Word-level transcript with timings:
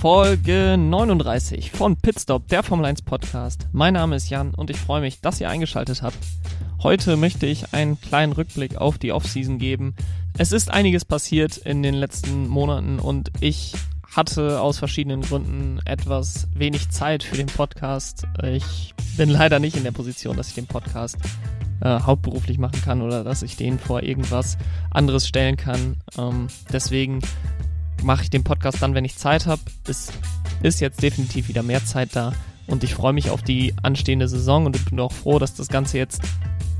Folge 0.00 0.76
39 0.78 1.72
von 1.72 1.96
Pitstop, 1.96 2.46
der 2.46 2.62
Formel 2.62 2.86
1 2.86 3.02
Podcast. 3.02 3.66
Mein 3.72 3.94
Name 3.94 4.14
ist 4.14 4.30
Jan 4.30 4.54
und 4.54 4.70
ich 4.70 4.76
freue 4.76 5.00
mich, 5.00 5.20
dass 5.20 5.40
ihr 5.40 5.50
eingeschaltet 5.50 6.02
habt. 6.02 6.16
Heute 6.84 7.16
möchte 7.16 7.46
ich 7.46 7.74
einen 7.74 8.00
kleinen 8.00 8.32
Rückblick 8.32 8.76
auf 8.76 8.98
die 8.98 9.10
Offseason 9.10 9.58
geben. 9.58 9.96
Es 10.38 10.52
ist 10.52 10.70
einiges 10.70 11.04
passiert 11.04 11.56
in 11.56 11.82
den 11.82 11.94
letzten 11.94 12.46
Monaten 12.46 13.00
und 13.00 13.32
ich 13.40 13.74
hatte 14.14 14.60
aus 14.60 14.78
verschiedenen 14.78 15.22
Gründen 15.22 15.80
etwas 15.84 16.46
wenig 16.54 16.90
Zeit 16.90 17.24
für 17.24 17.36
den 17.36 17.48
Podcast. 17.48 18.24
Ich 18.44 18.94
bin 19.16 19.28
leider 19.28 19.58
nicht 19.58 19.76
in 19.76 19.82
der 19.82 19.90
Position, 19.90 20.36
dass 20.36 20.50
ich 20.50 20.54
den 20.54 20.68
Podcast 20.68 21.16
äh, 21.80 21.98
hauptberuflich 21.98 22.58
machen 22.58 22.80
kann 22.82 23.02
oder 23.02 23.24
dass 23.24 23.42
ich 23.42 23.56
den 23.56 23.80
vor 23.80 24.04
irgendwas 24.04 24.58
anderes 24.92 25.26
stellen 25.26 25.56
kann. 25.56 25.96
Ähm, 26.16 26.46
deswegen 26.72 27.18
mache 28.02 28.22
ich 28.22 28.30
den 28.30 28.44
Podcast 28.44 28.82
dann, 28.82 28.94
wenn 28.94 29.04
ich 29.04 29.16
Zeit 29.16 29.46
habe. 29.46 29.62
Es 29.86 30.12
ist 30.62 30.80
jetzt 30.80 31.02
definitiv 31.02 31.48
wieder 31.48 31.62
mehr 31.62 31.84
Zeit 31.84 32.10
da 32.14 32.32
und 32.66 32.84
ich 32.84 32.94
freue 32.94 33.12
mich 33.12 33.30
auf 33.30 33.42
die 33.42 33.74
anstehende 33.82 34.28
Saison 34.28 34.66
und 34.66 34.84
bin 34.90 35.00
auch 35.00 35.12
froh, 35.12 35.38
dass 35.38 35.54
das 35.54 35.68
Ganze 35.68 35.98
jetzt 35.98 36.22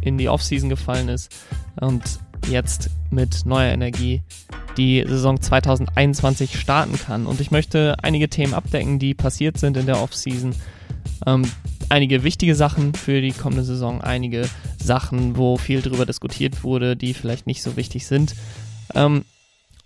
in 0.01 0.19
die 0.19 0.29
Offseason 0.29 0.69
gefallen 0.69 1.09
ist 1.09 1.35
und 1.81 2.21
jetzt 2.49 2.91
mit 3.11 3.45
neuer 3.45 3.73
Energie 3.73 4.23
die 4.77 5.05
Saison 5.07 5.41
2021 5.41 6.59
starten 6.59 6.99
kann. 6.99 7.27
Und 7.27 7.41
ich 7.41 7.51
möchte 7.51 7.97
einige 8.03 8.29
Themen 8.29 8.55
abdecken, 8.55 8.99
die 8.99 9.15
passiert 9.15 9.59
sind 9.59 9.77
in 9.77 9.87
der 9.87 10.01
Offseason. 10.01 10.55
Ähm, 11.27 11.43
einige 11.89 12.23
wichtige 12.23 12.55
Sachen 12.55 12.95
für 12.95 13.21
die 13.21 13.33
kommende 13.33 13.65
Saison, 13.65 14.01
einige 14.01 14.49
Sachen, 14.83 15.37
wo 15.37 15.57
viel 15.57 15.83
drüber 15.83 16.07
diskutiert 16.07 16.63
wurde, 16.63 16.97
die 16.97 17.15
vielleicht 17.15 17.47
nicht 17.47 17.63
so 17.63 17.77
wichtig 17.77 18.07
sind. 18.07 18.35
Ähm, 18.95 19.25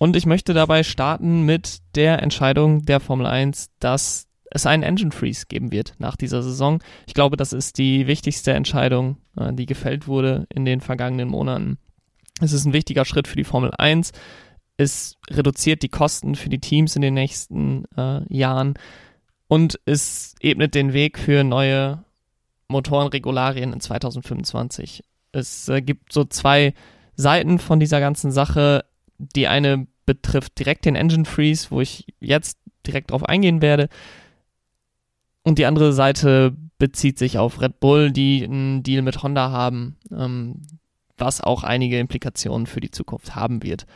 und 0.02 0.16
ich 0.16 0.26
möchte 0.26 0.52
dabei 0.52 0.82
starten 0.82 1.42
mit 1.42 1.78
der 1.94 2.24
Entscheidung 2.24 2.84
der 2.84 2.98
Formel 2.98 3.24
1, 3.24 3.70
dass 3.78 4.26
es 4.50 4.66
einen 4.66 4.82
Engine 4.82 5.12
Freeze 5.12 5.46
geben 5.46 5.70
wird 5.70 5.94
nach 5.98 6.16
dieser 6.16 6.42
Saison. 6.42 6.82
Ich 7.06 7.14
glaube, 7.14 7.36
das 7.36 7.52
ist 7.52 7.78
die 7.78 8.08
wichtigste 8.08 8.52
Entscheidung, 8.52 9.18
äh, 9.36 9.52
die 9.52 9.64
gefällt 9.64 10.08
wurde 10.08 10.48
in 10.52 10.64
den 10.64 10.80
vergangenen 10.80 11.28
Monaten. 11.28 11.78
Es 12.40 12.52
ist 12.52 12.64
ein 12.64 12.72
wichtiger 12.72 13.04
Schritt 13.04 13.28
für 13.28 13.36
die 13.36 13.44
Formel 13.44 13.70
1. 13.78 14.10
Es 14.76 15.18
reduziert 15.30 15.84
die 15.84 15.88
Kosten 15.88 16.34
für 16.34 16.48
die 16.48 16.58
Teams 16.58 16.96
in 16.96 17.02
den 17.02 17.14
nächsten 17.14 17.84
äh, 17.96 18.22
Jahren 18.28 18.74
und 19.46 19.78
es 19.84 20.34
ebnet 20.40 20.74
den 20.74 20.94
Weg 20.94 21.16
für 21.16 21.44
neue 21.44 22.02
Motorenregularien 22.66 23.72
in 23.72 23.78
2025. 23.78 25.04
Es 25.30 25.68
äh, 25.68 25.80
gibt 25.80 26.12
so 26.12 26.24
zwei 26.24 26.74
Seiten 27.14 27.60
von 27.60 27.78
dieser 27.78 28.00
ganzen 28.00 28.32
Sache. 28.32 28.84
Die 29.36 29.46
eine 29.46 29.86
betrifft 30.06 30.58
direkt 30.58 30.84
den 30.84 30.96
Engine 30.96 31.24
Freeze, 31.24 31.70
wo 31.70 31.80
ich 31.80 32.06
jetzt 32.20 32.58
direkt 32.86 33.10
drauf 33.10 33.24
eingehen 33.24 33.62
werde. 33.62 33.88
Und 35.42 35.58
die 35.58 35.66
andere 35.66 35.92
Seite 35.92 36.56
bezieht 36.78 37.18
sich 37.18 37.38
auf 37.38 37.60
Red 37.60 37.80
Bull, 37.80 38.10
die 38.10 38.44
einen 38.44 38.82
Deal 38.82 39.02
mit 39.02 39.22
Honda 39.22 39.50
haben, 39.50 39.96
ähm, 40.10 40.62
was 41.16 41.40
auch 41.40 41.62
einige 41.62 41.98
Implikationen 41.98 42.66
für 42.66 42.80
die 42.80 42.90
Zukunft 42.90 43.34
haben 43.34 43.62
wird. 43.62 43.86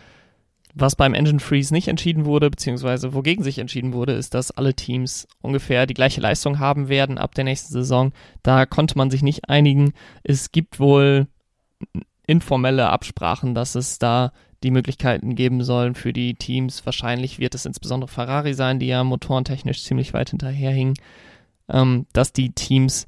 Was 0.78 0.94
beim 0.94 1.14
Engine 1.14 1.40
Freeze 1.40 1.72
nicht 1.72 1.88
entschieden 1.88 2.26
wurde, 2.26 2.50
beziehungsweise 2.50 3.14
wogegen 3.14 3.42
sich 3.42 3.58
entschieden 3.58 3.94
wurde, 3.94 4.12
ist, 4.12 4.34
dass 4.34 4.50
alle 4.50 4.74
Teams 4.74 5.26
ungefähr 5.40 5.86
die 5.86 5.94
gleiche 5.94 6.20
Leistung 6.20 6.58
haben 6.58 6.88
werden 6.88 7.16
ab 7.16 7.34
der 7.34 7.44
nächsten 7.44 7.72
Saison. 7.72 8.12
Da 8.42 8.66
konnte 8.66 8.98
man 8.98 9.10
sich 9.10 9.22
nicht 9.22 9.48
einigen. 9.48 9.94
Es 10.22 10.52
gibt 10.52 10.78
wohl 10.78 11.28
informelle 12.26 12.90
Absprachen, 12.90 13.54
dass 13.54 13.74
es 13.74 13.98
da 13.98 14.32
die 14.66 14.72
Möglichkeiten 14.72 15.36
geben 15.36 15.62
sollen 15.62 15.94
für 15.94 16.12
die 16.12 16.34
Teams. 16.34 16.84
Wahrscheinlich 16.84 17.38
wird 17.38 17.54
es 17.54 17.66
insbesondere 17.66 18.08
Ferrari 18.08 18.52
sein, 18.52 18.80
die 18.80 18.88
ja 18.88 19.04
motorentechnisch 19.04 19.84
ziemlich 19.84 20.12
weit 20.12 20.30
hinterherhingen, 20.30 20.94
ähm, 21.68 22.06
dass 22.12 22.32
die 22.32 22.52
Teams 22.52 23.06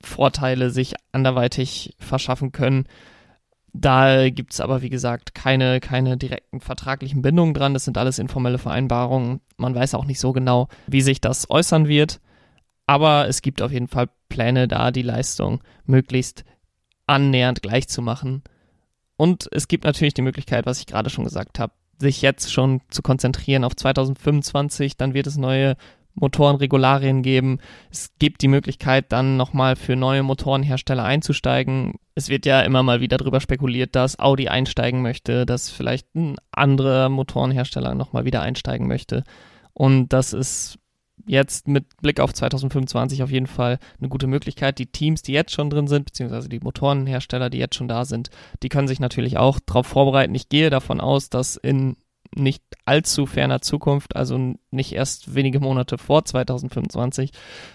Vorteile 0.00 0.70
sich 0.70 0.94
anderweitig 1.12 1.94
verschaffen 1.98 2.50
können. 2.52 2.86
Da 3.74 4.30
gibt 4.30 4.54
es 4.54 4.60
aber, 4.60 4.80
wie 4.80 4.88
gesagt, 4.88 5.34
keine, 5.34 5.80
keine 5.80 6.16
direkten 6.16 6.60
vertraglichen 6.60 7.20
Bindungen 7.20 7.52
dran. 7.52 7.74
Das 7.74 7.84
sind 7.84 7.98
alles 7.98 8.18
informelle 8.18 8.58
Vereinbarungen. 8.58 9.40
Man 9.58 9.74
weiß 9.74 9.94
auch 9.94 10.06
nicht 10.06 10.20
so 10.20 10.32
genau, 10.32 10.68
wie 10.86 11.02
sich 11.02 11.20
das 11.20 11.50
äußern 11.50 11.88
wird. 11.88 12.20
Aber 12.86 13.28
es 13.28 13.42
gibt 13.42 13.60
auf 13.60 13.70
jeden 13.70 13.88
Fall 13.88 14.08
Pläne 14.30 14.66
da, 14.66 14.92
die 14.92 15.02
Leistung 15.02 15.60
möglichst 15.84 16.44
annähernd 17.06 17.60
gleich 17.60 17.86
zu 17.88 18.00
machen. 18.00 18.42
Und 19.18 19.48
es 19.50 19.68
gibt 19.68 19.84
natürlich 19.84 20.14
die 20.14 20.22
Möglichkeit, 20.22 20.64
was 20.64 20.78
ich 20.78 20.86
gerade 20.86 21.10
schon 21.10 21.24
gesagt 21.24 21.58
habe, 21.58 21.72
sich 21.98 22.22
jetzt 22.22 22.52
schon 22.52 22.80
zu 22.88 23.02
konzentrieren 23.02 23.64
auf 23.64 23.74
2025. 23.74 24.96
Dann 24.96 25.12
wird 25.12 25.26
es 25.26 25.36
neue 25.36 25.76
Motorenregularien 26.14 27.22
geben. 27.22 27.58
Es 27.90 28.12
gibt 28.20 28.42
die 28.42 28.48
Möglichkeit, 28.48 29.10
dann 29.10 29.36
nochmal 29.36 29.74
für 29.74 29.96
neue 29.96 30.22
Motorenhersteller 30.22 31.04
einzusteigen. 31.04 31.94
Es 32.14 32.28
wird 32.28 32.46
ja 32.46 32.60
immer 32.60 32.84
mal 32.84 33.00
wieder 33.00 33.16
darüber 33.16 33.40
spekuliert, 33.40 33.96
dass 33.96 34.20
Audi 34.20 34.48
einsteigen 34.48 35.02
möchte, 35.02 35.46
dass 35.46 35.68
vielleicht 35.68 36.14
ein 36.14 36.36
anderer 36.52 37.08
Motorenhersteller 37.08 37.96
nochmal 37.96 38.24
wieder 38.24 38.42
einsteigen 38.42 38.86
möchte. 38.86 39.24
Und 39.74 40.12
das 40.12 40.32
ist 40.32 40.78
jetzt 41.28 41.68
mit 41.68 41.84
Blick 42.02 42.20
auf 42.20 42.32
2025 42.32 43.22
auf 43.22 43.30
jeden 43.30 43.46
Fall 43.46 43.78
eine 43.98 44.08
gute 44.08 44.26
Möglichkeit. 44.26 44.78
Die 44.78 44.86
Teams, 44.86 45.22
die 45.22 45.32
jetzt 45.32 45.52
schon 45.52 45.70
drin 45.70 45.86
sind, 45.86 46.06
beziehungsweise 46.06 46.48
die 46.48 46.60
Motorenhersteller, 46.60 47.50
die 47.50 47.58
jetzt 47.58 47.76
schon 47.76 47.88
da 47.88 48.04
sind, 48.04 48.30
die 48.62 48.68
können 48.68 48.88
sich 48.88 48.98
natürlich 48.98 49.36
auch 49.36 49.60
darauf 49.64 49.86
vorbereiten. 49.86 50.34
Ich 50.34 50.48
gehe 50.48 50.70
davon 50.70 51.00
aus, 51.00 51.30
dass 51.30 51.56
in 51.56 51.96
nicht 52.34 52.62
allzu 52.84 53.26
ferner 53.26 53.60
Zukunft, 53.60 54.16
also 54.16 54.54
nicht 54.70 54.92
erst 54.92 55.34
wenige 55.34 55.60
Monate 55.60 55.98
vor 55.98 56.24
2025, 56.24 57.30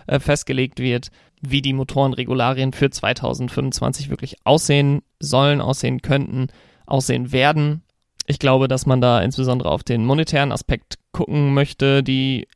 äh, 0.08 0.20
festgelegt 0.20 0.80
wird, 0.80 1.10
wie 1.42 1.62
die 1.62 1.74
Motorenregularien 1.74 2.74
für 2.74 2.90
2025 2.90 4.10
wirklich 4.10 4.38
aussehen 4.46 5.02
sollen, 5.20 5.62
aussehen 5.62 6.02
könnten, 6.02 6.48
aussehen 6.86 7.32
werden. 7.32 7.84
Ich 8.26 8.40
glaube, 8.40 8.68
dass 8.68 8.86
man 8.86 9.02
da 9.02 9.22
insbesondere 9.22 9.70
auf 9.70 9.84
den 9.84 10.06
monetären 10.06 10.52
Aspekt 10.52 10.98
gucken 11.12 11.54
möchte. 11.54 12.04
Die 12.04 12.48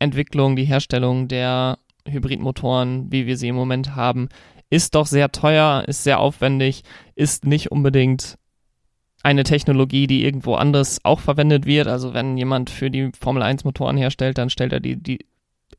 Entwicklung, 0.00 0.56
die 0.56 0.64
Herstellung 0.64 1.28
der 1.28 1.78
Hybridmotoren, 2.08 3.12
wie 3.12 3.26
wir 3.26 3.36
sie 3.36 3.48
im 3.48 3.54
Moment 3.54 3.94
haben, 3.94 4.28
ist 4.70 4.94
doch 4.94 5.06
sehr 5.06 5.30
teuer, 5.30 5.84
ist 5.86 6.04
sehr 6.04 6.20
aufwendig, 6.20 6.82
ist 7.14 7.44
nicht 7.44 7.70
unbedingt 7.70 8.38
eine 9.22 9.44
Technologie, 9.44 10.06
die 10.06 10.24
irgendwo 10.24 10.54
anders 10.54 11.00
auch 11.04 11.20
verwendet 11.20 11.66
wird. 11.66 11.88
Also 11.88 12.14
wenn 12.14 12.38
jemand 12.38 12.70
für 12.70 12.90
die 12.90 13.10
Formel 13.18 13.42
1 13.42 13.64
Motoren 13.64 13.96
herstellt, 13.96 14.38
dann 14.38 14.48
stellt 14.48 14.72
er 14.72 14.80
die, 14.80 14.96
die 14.96 15.26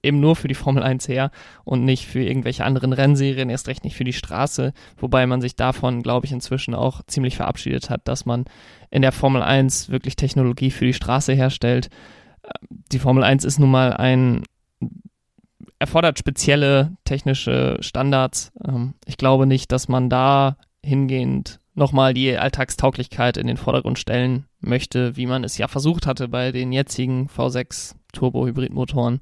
eben 0.04 0.20
nur 0.20 0.36
für 0.36 0.48
die 0.48 0.56
Formel 0.56 0.84
1 0.84 1.08
her 1.08 1.32
und 1.64 1.84
nicht 1.84 2.06
für 2.06 2.24
irgendwelche 2.24 2.66
anderen 2.66 2.94
Rennserien, 2.94 3.50
erst 3.50 3.68
recht 3.68 3.84
nicht 3.84 3.96
für 3.96 4.04
die 4.04 4.14
Straße, 4.14 4.74
wobei 4.98 5.26
man 5.26 5.42
sich 5.42 5.56
davon, 5.56 6.02
glaube 6.02 6.26
ich, 6.26 6.32
inzwischen 6.32 6.76
auch 6.76 7.02
ziemlich 7.08 7.36
verabschiedet 7.36 7.90
hat, 7.90 8.08
dass 8.08 8.26
man 8.26 8.46
in 8.90 9.02
der 9.02 9.12
Formel 9.12 9.42
1 9.42 9.90
wirklich 9.90 10.16
Technologie 10.16 10.72
für 10.72 10.86
die 10.86 10.94
Straße 10.94 11.34
herstellt 11.34 11.90
die 12.70 13.00
Formel 13.00 13.24
1 13.24 13.46
ist 13.46 13.60
nun 13.60 13.72
mal 13.72 13.94
ein 13.94 14.44
erfordert 15.80 16.20
spezielle 16.20 16.96
technische 17.06 17.78
Standards. 17.82 18.52
Ähm, 18.64 18.94
ich 19.06 19.18
glaube 19.18 19.48
nicht, 19.48 19.72
dass 19.72 19.88
man 19.88 20.10
da 20.10 20.58
hingehend 20.84 21.60
nochmal 21.74 22.14
die 22.14 22.38
Alltagstauglichkeit 22.38 23.38
in 23.38 23.48
den 23.48 23.58
Vordergrund 23.58 23.98
stellen 23.98 24.46
möchte, 24.60 25.16
wie 25.18 25.26
man 25.26 25.44
es 25.44 25.58
ja 25.58 25.68
versucht 25.68 26.06
hatte 26.06 26.28
bei 26.28 26.52
den 26.52 26.72
jetzigen 26.72 27.28
V6 27.30 27.96
Turbo-Hybrid-Motoren. 28.14 29.20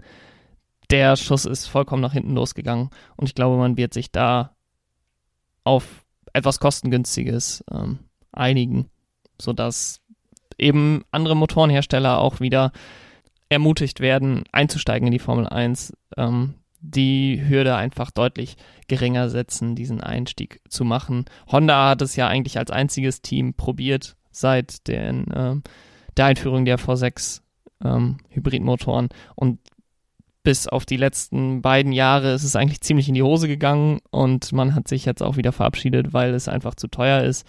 Der 0.89 1.15
Schuss 1.15 1.45
ist 1.45 1.67
vollkommen 1.67 2.01
nach 2.01 2.13
hinten 2.13 2.33
losgegangen 2.33 2.89
und 3.15 3.27
ich 3.27 3.35
glaube, 3.35 3.57
man 3.57 3.77
wird 3.77 3.93
sich 3.93 4.11
da 4.11 4.55
auf 5.63 6.03
etwas 6.33 6.59
kostengünstiges 6.59 7.63
ähm, 7.71 7.99
einigen, 8.31 8.89
sodass 9.39 10.01
eben 10.57 11.05
andere 11.11 11.35
Motorenhersteller 11.35 12.19
auch 12.19 12.39
wieder 12.39 12.71
ermutigt 13.49 13.99
werden, 13.99 14.43
einzusteigen 14.51 15.07
in 15.07 15.11
die 15.11 15.19
Formel 15.19 15.47
1, 15.47 15.93
ähm, 16.17 16.55
die 16.81 17.43
Hürde 17.47 17.75
einfach 17.75 18.11
deutlich 18.11 18.55
geringer 18.87 19.29
setzen, 19.29 19.75
diesen 19.75 20.01
Einstieg 20.01 20.61
zu 20.69 20.85
machen. 20.85 21.25
Honda 21.51 21.89
hat 21.89 22.01
es 22.01 22.15
ja 22.15 22.27
eigentlich 22.27 22.57
als 22.57 22.71
einziges 22.71 23.21
Team 23.21 23.53
probiert 23.53 24.15
seit 24.31 24.87
den, 24.87 25.25
ähm, 25.35 25.63
der 26.15 26.25
Einführung 26.25 26.65
der 26.65 26.79
V6 26.79 27.41
ähm, 27.83 28.17
Hybridmotoren 28.29 29.09
und 29.35 29.59
bis 30.43 30.67
auf 30.67 30.85
die 30.85 30.97
letzten 30.97 31.61
beiden 31.61 31.91
Jahre 31.91 32.33
ist 32.33 32.43
es 32.43 32.55
eigentlich 32.55 32.81
ziemlich 32.81 33.09
in 33.09 33.13
die 33.13 33.23
Hose 33.23 33.47
gegangen 33.47 33.99
und 34.09 34.53
man 34.53 34.73
hat 34.73 34.87
sich 34.87 35.05
jetzt 35.05 35.21
auch 35.21 35.35
wieder 35.35 35.51
verabschiedet, 35.51 36.13
weil 36.13 36.33
es 36.33 36.47
einfach 36.47 36.75
zu 36.75 36.87
teuer 36.87 37.23
ist. 37.23 37.45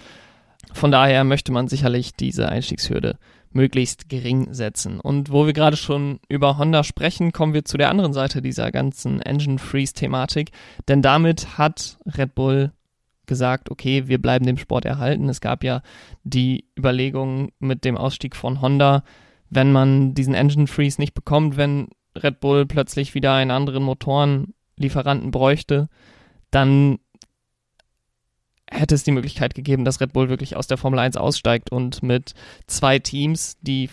Von 0.73 0.91
daher 0.91 1.25
möchte 1.25 1.53
man 1.53 1.69
sicherlich 1.69 2.14
diese 2.14 2.49
Einstiegshürde 2.49 3.17
möglichst 3.52 4.08
gering 4.08 4.52
setzen. 4.55 5.00
Und 5.00 5.31
wo 5.31 5.47
wir 5.47 5.52
gerade 5.52 5.76
schon 5.76 6.20
über 6.29 6.58
Honda 6.58 6.85
sprechen, 6.85 7.32
kommen 7.32 7.55
wir 7.55 7.64
zu 7.64 7.76
der 7.76 7.91
anderen 7.91 8.12
Seite 8.12 8.43
dieser 8.43 8.70
ganzen 8.70 9.20
Engine 9.20 9.58
Freeze-Thematik. 9.58 10.50
Denn 10.88 11.02
damit 11.02 11.58
hat 11.58 11.99
Red 12.06 12.35
Bull 12.35 12.73
gesagt, 13.26 13.70
okay, 13.70 14.08
wir 14.08 14.20
bleiben 14.20 14.47
dem 14.47 14.58
Sport 14.58 14.85
erhalten. 14.85 15.29
Es 15.29 15.41
gab 15.41 15.64
ja 15.64 15.82
die 16.25 16.64
Überlegung 16.79 17.52
mit 17.58 17.85
dem 17.85 17.97
Ausstieg 17.97 18.37
von 18.37 18.61
Honda, 18.61 19.05
wenn 19.49 19.73
man 19.73 20.14
diesen 20.14 20.35
Engine 20.35 20.67
Freeze 20.67 21.00
nicht 21.00 21.14
bekommt, 21.14 21.56
wenn 21.56 21.88
Red 22.17 22.41
Bull 22.41 22.67
plötzlich 22.67 23.14
wieder 23.14 23.35
einen 23.35 23.50
anderen 23.50 23.85
Motorenlieferanten 23.85 25.31
bräuchte, 25.31 25.88
dann 26.50 26.99
hätte 28.70 28.94
es 28.94 29.02
die 29.02 29.11
Möglichkeit 29.11 29.55
gegeben, 29.55 29.84
dass 29.84 30.00
Red 30.00 30.12
Bull 30.12 30.28
wirklich 30.28 30.56
aus 30.56 30.67
der 30.67 30.78
Formel 30.78 30.99
1 30.99 31.17
aussteigt 31.17 31.72
und 31.72 32.02
mit 32.02 32.34
zwei 32.67 32.99
Teams, 32.99 33.58
die 33.61 33.90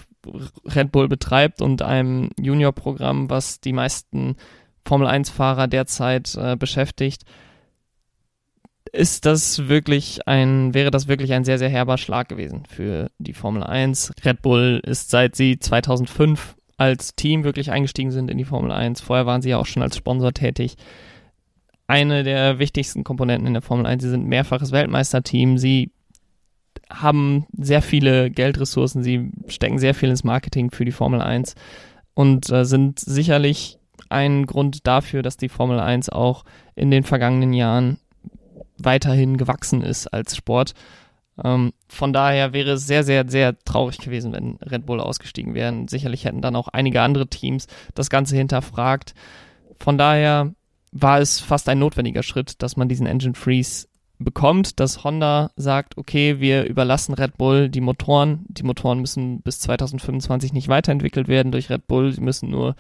Red 0.66 0.92
Bull 0.92 1.08
betreibt 1.08 1.62
und 1.62 1.82
einem 1.82 2.30
Junior-Programm, 2.40 3.30
was 3.30 3.60
die 3.60 3.74
meisten 3.74 4.36
Formel 4.86 5.08
1-Fahrer 5.08 5.68
derzeit 5.68 6.36
äh, 6.36 6.56
beschäftigt, 6.56 7.24
ist 8.94 9.26
das 9.26 9.68
wirklich 9.68 10.28
ein, 10.28 10.74
wäre 10.74 10.92
das 10.92 11.08
wirklich 11.08 11.34
ein 11.34 11.44
sehr, 11.44 11.58
sehr 11.58 11.70
herber 11.70 11.98
Schlag 11.98 12.30
gewesen 12.30 12.64
für 12.68 13.10
die 13.18 13.34
Formel 13.34 13.64
1. 13.64 14.14
Red 14.24 14.42
Bull 14.42 14.82
ist 14.86 15.10
seit 15.10 15.36
sie 15.36 15.60
2005 15.60 16.56
als 16.78 17.16
Team 17.16 17.44
wirklich 17.44 17.72
eingestiegen 17.72 18.12
sind 18.12 18.30
in 18.30 18.38
die 18.38 18.46
Formel 18.46 18.72
1. 18.72 19.02
Vorher 19.02 19.26
waren 19.26 19.42
sie 19.42 19.50
ja 19.50 19.58
auch 19.58 19.66
schon 19.66 19.84
als 19.84 19.98
Sponsor 19.98 20.34
tätig. 20.34 20.76
Eine 21.88 22.24
der 22.24 22.60
wichtigsten 22.60 23.04
Komponenten 23.06 23.48
in 23.48 23.54
der 23.54 23.62
Formel 23.62 23.86
1. 23.86 24.04
Sie 24.04 24.10
sind 24.10 24.28
mehrfaches 24.28 24.72
Weltmeisterteam. 24.72 25.58
Sie 25.58 25.92
haben 26.90 27.46
sehr 27.58 27.82
viele 27.82 28.30
Geldressourcen. 28.30 29.04
Sie 29.04 29.32
stecken 29.48 29.80
sehr 29.80 29.94
viel 29.94 30.10
ins 30.10 30.26
Marketing 30.26 30.72
für 30.72 30.86
die 30.86 30.92
Formel 30.92 31.22
1 31.22 31.56
und 32.14 32.50
äh, 32.50 32.66
sind 32.66 33.00
sicherlich 33.00 33.80
ein 34.10 34.46
Grund 34.46 34.86
dafür, 34.86 35.22
dass 35.22 35.38
die 35.38 35.50
Formel 35.50 35.80
1 35.80 36.10
auch 36.10 36.44
in 36.76 36.92
den 36.92 37.04
vergangenen 37.04 37.54
Jahren 37.54 38.00
weiterhin 38.78 39.38
gewachsen 39.38 39.82
ist 39.82 40.08
als 40.08 40.36
Sport. 40.36 40.74
Ähm, 41.44 41.74
von 41.88 42.14
daher 42.14 42.54
wäre 42.54 42.72
es 42.72 42.88
sehr, 42.88 43.04
sehr, 43.04 43.28
sehr 43.30 43.58
traurig 43.60 43.98
gewesen, 44.00 44.34
wenn 44.34 44.58
Red 44.58 44.86
Bull 44.86 45.00
ausgestiegen 45.00 45.54
wären. 45.54 45.88
Sicherlich 45.88 46.26
hätten 46.26 46.42
dann 46.42 46.56
auch 46.56 46.68
einige 46.68 47.02
andere 47.02 47.28
Teams 47.28 47.68
das 47.96 48.10
Ganze 48.10 48.36
hinterfragt. 48.36 49.14
Von 49.80 49.98
daher 49.98 50.54
war 51.02 51.20
es 51.20 51.40
fast 51.40 51.70
ein 51.70 51.80
notwendiger 51.80 52.24
Schritt, 52.24 52.62
dass 52.62 52.78
man 52.78 52.90
diesen 52.90 53.08
Engine 53.08 53.36
Freeze 53.36 53.88
bekommt, 54.20 54.80
dass 54.80 55.04
Honda 55.04 55.52
sagt, 55.56 55.98
okay, 55.98 56.40
wir 56.40 56.66
überlassen 56.66 57.14
Red 57.14 57.38
Bull 57.38 57.70
die 57.70 57.82
Motoren. 57.82 58.46
Die 58.48 58.64
Motoren 58.64 59.00
müssen 59.00 59.42
bis 59.42 59.60
2025 59.60 60.54
nicht 60.54 60.68
weiterentwickelt 60.68 61.28
werden 61.28 61.52
durch 61.52 61.70
Red 61.70 61.88
Bull. 61.88 62.12
Sie 62.12 62.22
müssen 62.22 62.50
nur 62.50 62.76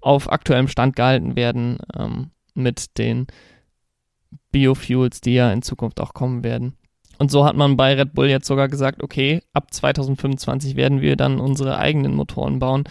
auf 0.00 0.30
aktuellem 0.30 0.68
Stand 0.68 0.96
gehalten 0.96 1.36
werden 1.36 1.78
ähm, 1.96 2.30
mit 2.54 2.98
den 2.98 3.26
Biofuels, 4.50 5.20
die 5.20 5.34
ja 5.34 5.52
in 5.52 5.62
Zukunft 5.62 6.00
auch 6.00 6.12
kommen 6.12 6.44
werden. 6.44 6.74
Und 7.18 7.30
so 7.30 7.46
hat 7.46 7.56
man 7.56 7.76
bei 7.76 7.94
Red 7.94 8.12
Bull 8.12 8.28
jetzt 8.28 8.46
sogar 8.46 8.68
gesagt, 8.68 9.02
okay, 9.02 9.42
ab 9.54 9.72
2025 9.72 10.76
werden 10.76 11.00
wir 11.00 11.16
dann 11.16 11.40
unsere 11.40 11.78
eigenen 11.78 12.14
Motoren 12.14 12.58
bauen. 12.58 12.84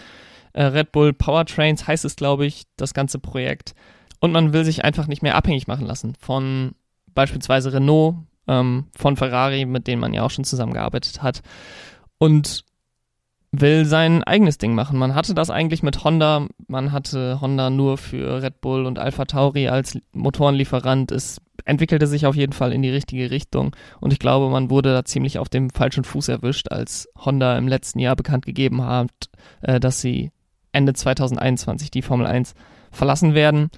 Äh, 0.52 0.64
Red 0.64 0.90
Bull 0.90 1.12
Powertrains 1.12 1.86
heißt 1.86 2.04
es, 2.04 2.16
glaube 2.16 2.46
ich, 2.46 2.64
das 2.76 2.94
ganze 2.94 3.20
Projekt. 3.20 3.74
Und 4.20 4.32
man 4.32 4.52
will 4.52 4.64
sich 4.64 4.84
einfach 4.84 5.06
nicht 5.06 5.22
mehr 5.22 5.34
abhängig 5.34 5.66
machen 5.66 5.86
lassen 5.86 6.14
von 6.18 6.72
beispielsweise 7.14 7.72
Renault, 7.72 8.16
ähm, 8.48 8.86
von 8.96 9.16
Ferrari, 9.16 9.64
mit 9.66 9.86
denen 9.86 10.00
man 10.00 10.14
ja 10.14 10.22
auch 10.22 10.30
schon 10.30 10.44
zusammengearbeitet 10.44 11.22
hat. 11.22 11.42
Und 12.18 12.64
will 13.52 13.84
sein 13.84 14.22
eigenes 14.24 14.58
Ding 14.58 14.74
machen. 14.74 14.98
Man 14.98 15.14
hatte 15.14 15.34
das 15.34 15.50
eigentlich 15.50 15.82
mit 15.82 16.04
Honda. 16.04 16.46
Man 16.66 16.92
hatte 16.92 17.40
Honda 17.40 17.70
nur 17.70 17.98
für 17.98 18.42
Red 18.42 18.60
Bull 18.60 18.86
und 18.86 18.98
Alpha 18.98 19.24
Tauri 19.24 19.68
als 19.68 19.98
Motorenlieferant. 20.12 21.12
Es 21.12 21.40
entwickelte 21.64 22.06
sich 22.06 22.26
auf 22.26 22.36
jeden 22.36 22.52
Fall 22.52 22.72
in 22.72 22.82
die 22.82 22.90
richtige 22.90 23.30
Richtung. 23.30 23.74
Und 24.00 24.12
ich 24.12 24.18
glaube, 24.18 24.50
man 24.50 24.70
wurde 24.70 24.92
da 24.92 25.04
ziemlich 25.04 25.38
auf 25.38 25.48
dem 25.48 25.70
falschen 25.70 26.04
Fuß 26.04 26.28
erwischt, 26.28 26.70
als 26.70 27.08
Honda 27.18 27.56
im 27.56 27.68
letzten 27.68 27.98
Jahr 27.98 28.16
bekannt 28.16 28.46
gegeben 28.46 28.82
hat, 28.82 29.10
äh, 29.62 29.80
dass 29.80 30.00
sie 30.00 30.32
Ende 30.72 30.92
2021 30.92 31.90
die 31.90 32.02
Formel 32.02 32.26
1 32.26 32.54
verlassen 32.90 33.34
werden. 33.34 33.70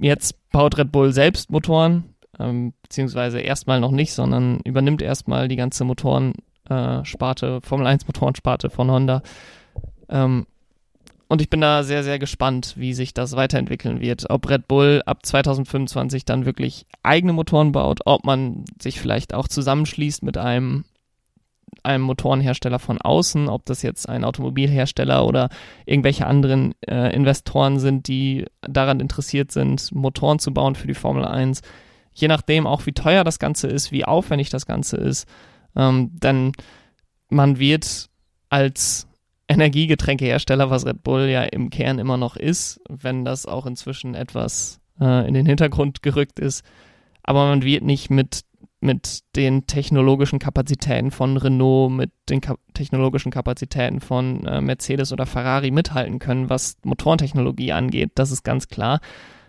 Jetzt 0.00 0.50
baut 0.50 0.78
Red 0.78 0.92
Bull 0.92 1.12
selbst 1.12 1.50
Motoren, 1.50 2.14
ähm, 2.38 2.72
beziehungsweise 2.82 3.40
erstmal 3.40 3.80
noch 3.80 3.90
nicht, 3.90 4.12
sondern 4.12 4.60
übernimmt 4.64 5.02
erstmal 5.02 5.48
die 5.48 5.56
ganze 5.56 5.84
Motorensparte, 5.84 7.46
äh, 7.46 7.60
Formel 7.66 7.86
1 7.86 8.06
Motorensparte 8.06 8.70
von 8.70 8.90
Honda. 8.90 9.22
Ähm, 10.08 10.46
und 11.28 11.40
ich 11.40 11.48
bin 11.48 11.60
da 11.60 11.84
sehr, 11.84 12.02
sehr 12.02 12.18
gespannt, 12.18 12.74
wie 12.76 12.92
sich 12.92 13.14
das 13.14 13.36
weiterentwickeln 13.36 14.00
wird. 14.00 14.28
Ob 14.30 14.50
Red 14.50 14.66
Bull 14.66 15.00
ab 15.06 15.24
2025 15.24 16.24
dann 16.24 16.44
wirklich 16.44 16.86
eigene 17.04 17.32
Motoren 17.32 17.70
baut, 17.70 18.00
ob 18.04 18.24
man 18.24 18.64
sich 18.80 18.98
vielleicht 18.98 19.32
auch 19.32 19.46
zusammenschließt 19.46 20.24
mit 20.24 20.38
einem, 20.38 20.84
einem 21.84 22.04
Motorenhersteller 22.04 22.78
von 22.78 23.00
außen, 23.00 23.48
ob 23.48 23.64
das 23.66 23.82
jetzt 23.82 24.08
ein 24.08 24.24
Automobilhersteller 24.24 25.24
oder 25.26 25.48
irgendwelche 25.86 26.26
anderen 26.26 26.74
äh, 26.86 27.14
Investoren 27.14 27.78
sind, 27.78 28.08
die 28.08 28.46
daran 28.62 29.00
interessiert 29.00 29.52
sind, 29.52 29.92
Motoren 29.92 30.38
zu 30.38 30.52
bauen 30.52 30.74
für 30.74 30.86
die 30.86 30.94
Formel 30.94 31.24
1. 31.24 31.62
Je 32.12 32.28
nachdem 32.28 32.66
auch, 32.66 32.86
wie 32.86 32.92
teuer 32.92 33.24
das 33.24 33.38
Ganze 33.38 33.68
ist, 33.68 33.92
wie 33.92 34.04
aufwendig 34.04 34.50
das 34.50 34.66
Ganze 34.66 34.96
ist. 34.96 35.26
Ähm, 35.76 36.10
denn 36.12 36.52
man 37.28 37.58
wird 37.58 38.08
als 38.48 39.06
Energiegetränkehersteller, 39.48 40.70
was 40.70 40.86
Red 40.86 41.02
Bull 41.02 41.22
ja 41.28 41.42
im 41.42 41.70
Kern 41.70 41.98
immer 41.98 42.16
noch 42.16 42.36
ist, 42.36 42.80
wenn 42.88 43.24
das 43.24 43.46
auch 43.46 43.66
inzwischen 43.66 44.14
etwas 44.14 44.80
äh, 45.00 45.26
in 45.26 45.34
den 45.34 45.46
Hintergrund 45.46 46.02
gerückt 46.02 46.38
ist. 46.38 46.64
Aber 47.22 47.46
man 47.46 47.62
wird 47.62 47.82
nicht 47.82 48.10
mit, 48.10 48.42
mit 48.80 49.20
den 49.36 49.66
technologischen 49.66 50.38
Kapazitäten 50.38 51.10
von 51.10 51.36
Renault, 51.36 51.92
mit 51.92 52.10
den 52.28 52.40
Ka 52.40 52.56
technologischen 52.72 53.30
Kapazitäten 53.30 54.00
von 54.00 54.46
äh, 54.46 54.60
Mercedes 54.60 55.12
oder 55.12 55.26
Ferrari 55.26 55.70
mithalten 55.70 56.18
können, 56.18 56.48
was 56.48 56.78
Motorentechnologie 56.82 57.72
angeht. 57.72 58.12
Das 58.14 58.30
ist 58.30 58.42
ganz 58.42 58.68
klar. 58.68 59.00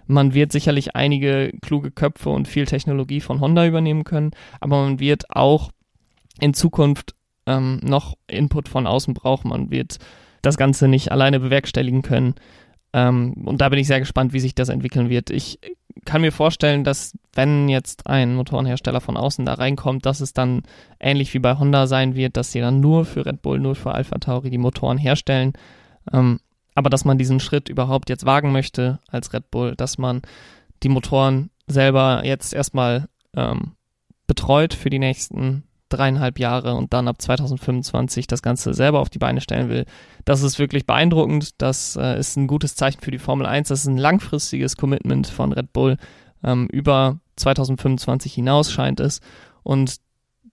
Man 0.06 0.34
wird 0.34 0.52
sicherlich 0.52 0.96
einige 0.96 1.54
kluge 1.62 1.92
Köpfe 1.92 2.30
und 2.30 2.48
viel 2.48 2.66
Technologie 2.66 3.22
von 3.22 3.40
Honda 3.40 3.66
übernehmen 3.66 4.04
können, 4.04 4.32
aber 4.60 4.84
man 4.84 5.00
wird 5.00 5.24
auch 5.30 5.72
in 6.40 6.54
Zukunft 6.54 7.16
ähm, 7.46 7.80
noch 7.84 8.18
Input 8.28 8.68
von 8.68 8.86
außen 8.88 9.14
braucht. 9.14 9.46
Man 9.46 9.72
wird 9.72 10.00
das 10.42 10.58
Ganze 10.58 10.88
nicht 10.88 11.12
alleine 11.12 11.40
bewerkstelligen 11.40 12.02
können. 12.02 12.36
Ähm, 12.94 13.34
und 13.46 13.62
da 13.62 13.70
bin 13.70 13.80
ich 13.80 13.88
sehr 13.88 14.00
gespannt, 14.00 14.34
wie 14.34 14.40
sich 14.40 14.56
das 14.56 14.70
entwickeln 14.70 15.10
wird. 15.10 15.30
Ich 15.30 15.60
kann 16.06 16.22
mir 16.22 16.32
vorstellen, 16.32 16.84
dass 16.84 17.18
wenn 17.34 17.70
jetzt 17.70 18.08
ein 18.08 18.36
Motorenhersteller 18.36 19.02
von 19.02 19.18
außen 19.18 19.46
da 19.46 19.54
reinkommt, 19.54 20.06
dass 20.06 20.20
es 20.20 20.34
dann 20.34 20.64
ähnlich 21.00 21.34
wie 21.34 21.40
bei 21.40 21.58
Honda 21.58 21.88
sein 21.88 22.16
wird, 22.16 22.38
dass 22.38 22.52
sie 22.52 22.60
dann 22.60 22.80
nur 22.80 23.06
für 23.06 23.26
Red 23.26 23.42
Bull, 23.42 23.60
nur 23.60 23.76
für 23.76 23.94
Alpha 23.94 24.18
Tauri 24.18 24.50
die 24.50 24.58
Motoren 24.58 24.98
herstellen. 24.98 25.54
Ähm, 26.12 26.40
aber 26.76 26.90
dass 26.90 27.06
man 27.06 27.18
diesen 27.18 27.40
Schritt 27.40 27.70
überhaupt 27.70 28.10
jetzt 28.10 28.26
wagen 28.26 28.52
möchte 28.52 29.00
als 29.10 29.34
Red 29.34 29.52
Bull, 29.52 29.76
dass 29.76 29.98
man 29.98 30.22
die 30.84 30.90
Motoren 30.90 31.50
selber 31.68 32.22
jetzt 32.26 32.54
erstmal 32.54 33.08
ähm, 33.36 33.74
betreut 34.28 34.74
für 34.74 34.90
die 34.90 35.00
nächsten 35.00 35.64
dreieinhalb 35.92 36.40
Jahre 36.40 36.76
und 36.76 36.94
dann 36.94 37.08
ab 37.08 37.22
2025 37.22 38.28
das 38.28 38.42
Ganze 38.42 38.74
selber 38.74 39.00
auf 39.00 39.10
die 39.10 39.20
Beine 39.20 39.42
stellen 39.42 39.70
will. 39.70 39.86
Das 40.26 40.42
ist 40.42 40.60
wirklich 40.60 40.86
beeindruckend. 40.86 41.62
Das 41.62 41.96
äh, 41.96 42.20
ist 42.20 42.38
ein 42.38 42.48
gutes 42.48 42.76
Zeichen 42.76 43.02
für 43.02 43.12
die 43.12 43.20
Formel 43.20 43.46
1. 43.46 43.68
Das 43.70 43.82
ist 43.82 43.88
ein 43.88 43.98
langfristiges 43.98 44.78
Commitment 44.78 45.28
von 45.28 45.54
Red 45.54 45.74
Bull 45.74 45.98
ähm, 46.44 46.68
über 46.72 47.20
2025 47.36 48.34
hinaus 48.34 48.72
scheint 48.72 49.00
es. 49.00 49.20
Und 49.64 49.98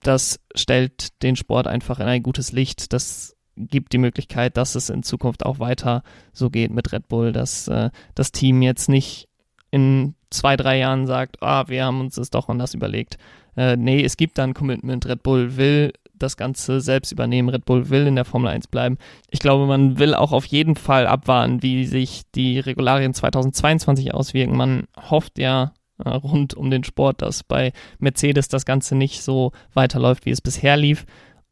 das 0.01 0.39
stellt 0.55 1.21
den 1.23 1.35
Sport 1.35 1.67
einfach 1.67 1.99
in 1.99 2.07
ein 2.07 2.23
gutes 2.23 2.51
Licht. 2.51 2.93
Das 2.93 3.35
gibt 3.55 3.91
die 3.93 3.97
Möglichkeit, 3.97 4.55
dass 4.57 4.75
es 4.75 4.89
in 4.89 5.03
Zukunft 5.03 5.45
auch 5.45 5.59
weiter 5.59 6.03
so 6.31 6.49
geht 6.49 6.71
mit 6.71 6.91
Red 6.93 7.07
Bull, 7.07 7.31
dass 7.31 7.67
äh, 7.67 7.89
das 8.15 8.31
Team 8.31 8.61
jetzt 8.61 8.87
nicht 8.87 9.27
in 9.71 10.15
zwei, 10.29 10.55
drei 10.55 10.77
Jahren 10.77 11.07
sagt, 11.07 11.41
ah, 11.41 11.67
wir 11.67 11.85
haben 11.85 11.99
uns 11.99 12.15
das 12.15 12.29
doch 12.29 12.49
anders 12.49 12.73
überlegt, 12.73 13.17
äh, 13.59 13.75
nee, 13.75 14.01
es 14.05 14.15
gibt 14.15 14.37
da 14.37 14.45
ein 14.45 14.53
Commitment. 14.53 15.05
Red 15.05 15.21
Bull 15.21 15.57
will 15.57 15.91
das 16.13 16.37
Ganze 16.37 16.79
selbst 16.79 17.11
übernehmen. 17.11 17.49
Red 17.49 17.65
Bull 17.65 17.89
will 17.89 18.07
in 18.07 18.15
der 18.15 18.23
Formel 18.23 18.49
1 18.49 18.67
bleiben. 18.67 18.97
Ich 19.29 19.39
glaube, 19.39 19.65
man 19.65 19.99
will 19.99 20.13
auch 20.13 20.31
auf 20.31 20.45
jeden 20.45 20.77
Fall 20.77 21.05
abwarten, 21.05 21.61
wie 21.61 21.85
sich 21.85 22.21
die 22.33 22.59
Regularien 22.59 23.13
2022 23.13 24.13
auswirken. 24.13 24.55
Man 24.55 24.85
hofft 25.09 25.39
ja 25.39 25.73
äh, 25.97 26.09
rund 26.09 26.53
um 26.53 26.71
den 26.71 26.85
Sport, 26.85 27.21
dass 27.21 27.43
bei 27.43 27.73
Mercedes 27.97 28.47
das 28.47 28.63
Ganze 28.63 28.95
nicht 28.95 29.23
so 29.23 29.51
weiterläuft, 29.73 30.25
wie 30.25 30.31
es 30.31 30.39
bisher 30.39 30.77
lief. 30.77 31.05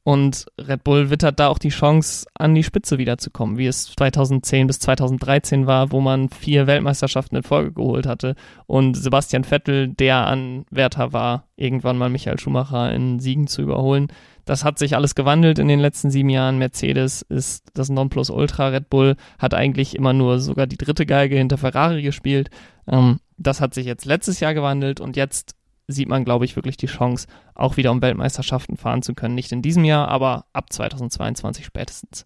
Und 0.07 0.45
Red 0.57 0.85
Bull 0.85 1.09
wittert 1.09 1.37
da 1.37 1.49
auch 1.49 1.57
die 1.57 1.67
Chance, 1.67 2.27
an 2.33 2.55
die 2.55 2.63
Spitze 2.63 2.97
wiederzukommen, 2.97 3.57
wie 3.57 3.67
es 3.67 3.93
2010 3.93 4.67
bis 4.67 4.79
2013 4.79 5.67
war, 5.67 5.91
wo 5.91 5.99
man 5.99 6.29
vier 6.29 6.65
Weltmeisterschaften 6.65 7.35
in 7.35 7.43
Folge 7.43 7.73
geholt 7.73 8.07
hatte 8.07 8.35
und 8.67 8.95
Sebastian 8.95 9.43
Vettel 9.43 9.89
der 9.89 10.25
Anwärter 10.25 11.11
war, 11.11 11.43
irgendwann 11.57 11.97
mal 11.97 12.09
Michael 12.09 12.39
Schumacher 12.39 12.93
in 12.93 13.19
Siegen 13.19 13.47
zu 13.47 13.61
überholen. 13.61 14.07
Das 14.45 14.63
hat 14.63 14.79
sich 14.79 14.95
alles 14.95 15.13
gewandelt 15.13 15.59
in 15.59 15.67
den 15.67 15.81
letzten 15.81 16.09
sieben 16.09 16.29
Jahren. 16.29 16.57
Mercedes 16.57 17.21
ist 17.23 17.65
das 17.73 17.89
Nonplusultra. 17.89 18.69
Red 18.69 18.89
Bull 18.89 19.17
hat 19.39 19.53
eigentlich 19.53 19.93
immer 19.93 20.13
nur 20.13 20.39
sogar 20.39 20.67
die 20.67 20.77
dritte 20.77 21.05
Geige 21.05 21.35
hinter 21.35 21.57
Ferrari 21.57 22.01
gespielt. 22.01 22.49
Ähm, 22.87 23.19
das 23.37 23.59
hat 23.59 23.73
sich 23.73 23.85
jetzt 23.85 24.05
letztes 24.05 24.39
Jahr 24.39 24.53
gewandelt 24.53 25.01
und 25.01 25.17
jetzt 25.17 25.56
sieht 25.87 26.09
man, 26.09 26.25
glaube 26.25 26.45
ich, 26.45 26.55
wirklich 26.55 26.77
die 26.77 26.87
Chance, 26.87 27.27
auch 27.55 27.77
wieder 27.77 27.91
um 27.91 28.01
Weltmeisterschaften 28.01 28.77
fahren 28.77 29.01
zu 29.01 29.13
können. 29.13 29.35
Nicht 29.35 29.51
in 29.51 29.61
diesem 29.61 29.85
Jahr, 29.85 30.09
aber 30.09 30.45
ab 30.53 30.71
2022 30.71 31.65
spätestens. 31.65 32.25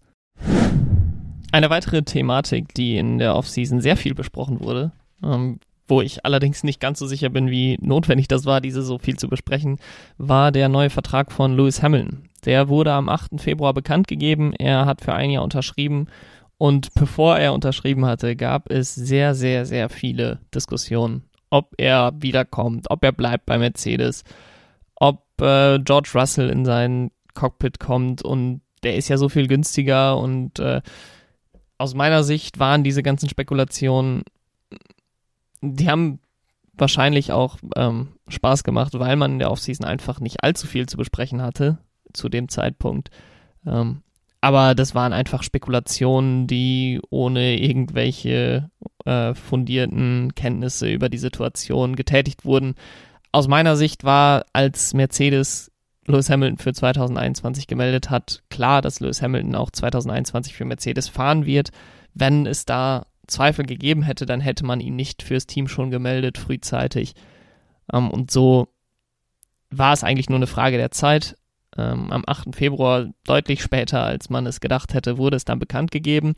Eine 1.52 1.70
weitere 1.70 2.02
Thematik, 2.02 2.74
die 2.74 2.96
in 2.96 3.18
der 3.18 3.36
Offseason 3.36 3.80
sehr 3.80 3.96
viel 3.96 4.14
besprochen 4.14 4.60
wurde, 4.60 4.92
ähm, 5.22 5.60
wo 5.86 6.00
ich 6.00 6.24
allerdings 6.24 6.64
nicht 6.64 6.80
ganz 6.80 6.98
so 6.98 7.06
sicher 7.06 7.28
bin, 7.28 7.50
wie 7.50 7.76
notwendig 7.80 8.26
das 8.26 8.46
war, 8.46 8.60
diese 8.60 8.82
so 8.82 8.98
viel 8.98 9.18
zu 9.18 9.28
besprechen, 9.28 9.78
war 10.16 10.50
der 10.50 10.68
neue 10.68 10.90
Vertrag 10.90 11.30
von 11.30 11.56
Lewis 11.56 11.82
Hamilton. 11.82 12.28
Der 12.44 12.68
wurde 12.68 12.92
am 12.92 13.08
8. 13.08 13.40
Februar 13.40 13.74
bekannt 13.74 14.08
gegeben. 14.08 14.52
Er 14.54 14.86
hat 14.86 15.02
für 15.02 15.12
ein 15.12 15.30
Jahr 15.30 15.44
unterschrieben. 15.44 16.08
Und 16.58 16.94
bevor 16.94 17.38
er 17.38 17.52
unterschrieben 17.52 18.06
hatte, 18.06 18.36
gab 18.36 18.70
es 18.70 18.94
sehr, 18.94 19.34
sehr, 19.34 19.66
sehr 19.66 19.88
viele 19.88 20.40
Diskussionen, 20.54 21.24
ob 21.52 21.74
er 21.76 22.12
wiederkommt, 22.16 22.90
ob 22.90 23.04
er 23.04 23.12
bleibt 23.12 23.46
bei 23.46 23.58
Mercedes, 23.58 24.24
ob 24.94 25.24
äh, 25.40 25.78
George 25.78 26.10
Russell 26.14 26.48
in 26.48 26.64
sein 26.64 27.10
Cockpit 27.34 27.78
kommt 27.78 28.22
und 28.22 28.62
der 28.82 28.96
ist 28.96 29.08
ja 29.08 29.16
so 29.16 29.28
viel 29.28 29.46
günstiger 29.46 30.16
und 30.16 30.58
äh, 30.58 30.80
aus 31.78 31.94
meiner 31.94 32.24
Sicht 32.24 32.58
waren 32.58 32.84
diese 32.84 33.02
ganzen 33.02 33.28
Spekulationen 33.28 34.24
die 35.62 35.88
haben 35.88 36.18
wahrscheinlich 36.74 37.32
auch 37.32 37.56
ähm, 37.76 38.08
Spaß 38.28 38.64
gemacht, 38.64 38.98
weil 38.98 39.16
man 39.16 39.32
in 39.32 39.38
der 39.38 39.50
Offseason 39.50 39.86
einfach 39.86 40.20
nicht 40.20 40.42
allzu 40.42 40.66
viel 40.66 40.88
zu 40.88 40.96
besprechen 40.96 41.40
hatte 41.40 41.78
zu 42.12 42.28
dem 42.28 42.48
Zeitpunkt. 42.48 43.10
Ähm, 43.64 44.02
aber 44.42 44.74
das 44.74 44.94
waren 44.96 45.12
einfach 45.12 45.44
Spekulationen, 45.44 46.48
die 46.48 47.00
ohne 47.10 47.58
irgendwelche 47.58 48.70
äh, 49.04 49.34
fundierten 49.34 50.34
Kenntnisse 50.34 50.90
über 50.90 51.08
die 51.08 51.18
Situation 51.18 51.94
getätigt 51.94 52.44
wurden. 52.44 52.74
Aus 53.30 53.46
meiner 53.46 53.76
Sicht 53.76 54.02
war, 54.02 54.44
als 54.52 54.94
Mercedes 54.94 55.70
Lewis 56.06 56.28
Hamilton 56.28 56.58
für 56.58 56.72
2021 56.72 57.68
gemeldet 57.68 58.10
hat, 58.10 58.42
klar, 58.50 58.82
dass 58.82 58.98
Lewis 58.98 59.22
Hamilton 59.22 59.54
auch 59.54 59.70
2021 59.70 60.54
für 60.54 60.64
Mercedes 60.64 61.08
fahren 61.08 61.46
wird. 61.46 61.70
Wenn 62.12 62.44
es 62.44 62.64
da 62.64 63.06
Zweifel 63.28 63.64
gegeben 63.64 64.02
hätte, 64.02 64.26
dann 64.26 64.40
hätte 64.40 64.66
man 64.66 64.80
ihn 64.80 64.96
nicht 64.96 65.22
fürs 65.22 65.46
Team 65.46 65.68
schon 65.68 65.92
gemeldet, 65.92 66.36
frühzeitig. 66.36 67.14
Ähm, 67.92 68.10
und 68.10 68.32
so 68.32 68.66
war 69.70 69.92
es 69.92 70.02
eigentlich 70.02 70.28
nur 70.28 70.38
eine 70.38 70.48
Frage 70.48 70.78
der 70.78 70.90
Zeit. 70.90 71.36
Ähm, 71.76 72.10
am 72.10 72.24
8. 72.26 72.54
Februar, 72.54 73.06
deutlich 73.24 73.62
später, 73.62 74.04
als 74.04 74.30
man 74.30 74.46
es 74.46 74.60
gedacht 74.60 74.94
hätte, 74.94 75.18
wurde 75.18 75.36
es 75.36 75.44
dann 75.44 75.58
bekannt 75.58 75.90
gegeben. 75.90 76.34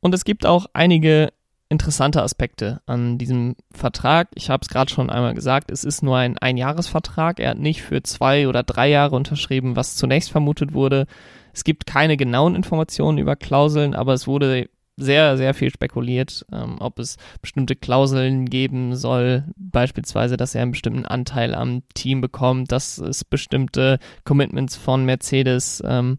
Und 0.00 0.14
es 0.14 0.24
gibt 0.24 0.46
auch 0.46 0.66
einige 0.72 1.32
interessante 1.68 2.22
Aspekte 2.22 2.80
an 2.86 3.18
diesem 3.18 3.56
Vertrag. 3.72 4.28
Ich 4.34 4.50
habe 4.50 4.62
es 4.62 4.68
gerade 4.68 4.90
schon 4.90 5.10
einmal 5.10 5.34
gesagt, 5.34 5.70
es 5.70 5.82
ist 5.82 6.02
nur 6.02 6.16
ein 6.16 6.38
Einjahresvertrag. 6.38 7.40
Er 7.40 7.50
hat 7.50 7.58
nicht 7.58 7.82
für 7.82 8.02
zwei 8.02 8.48
oder 8.48 8.62
drei 8.62 8.88
Jahre 8.88 9.16
unterschrieben, 9.16 9.76
was 9.76 9.96
zunächst 9.96 10.30
vermutet 10.30 10.72
wurde. 10.72 11.06
Es 11.52 11.64
gibt 11.64 11.86
keine 11.86 12.16
genauen 12.16 12.54
Informationen 12.54 13.18
über 13.18 13.36
Klauseln, 13.36 13.94
aber 13.94 14.12
es 14.12 14.26
wurde 14.26 14.68
sehr, 14.96 15.36
sehr 15.36 15.54
viel 15.54 15.70
spekuliert, 15.70 16.46
ähm, 16.52 16.76
ob 16.78 16.98
es 16.98 17.16
bestimmte 17.42 17.74
Klauseln 17.74 18.46
geben 18.46 18.94
soll, 18.94 19.44
beispielsweise, 19.56 20.36
dass 20.36 20.54
er 20.54 20.62
einen 20.62 20.70
bestimmten 20.70 21.04
Anteil 21.04 21.54
am 21.54 21.82
Team 21.94 22.20
bekommt, 22.20 22.70
dass 22.70 22.98
es 22.98 23.24
bestimmte 23.24 23.98
Commitments 24.24 24.76
von 24.76 25.04
Mercedes 25.04 25.82
ähm, 25.84 26.18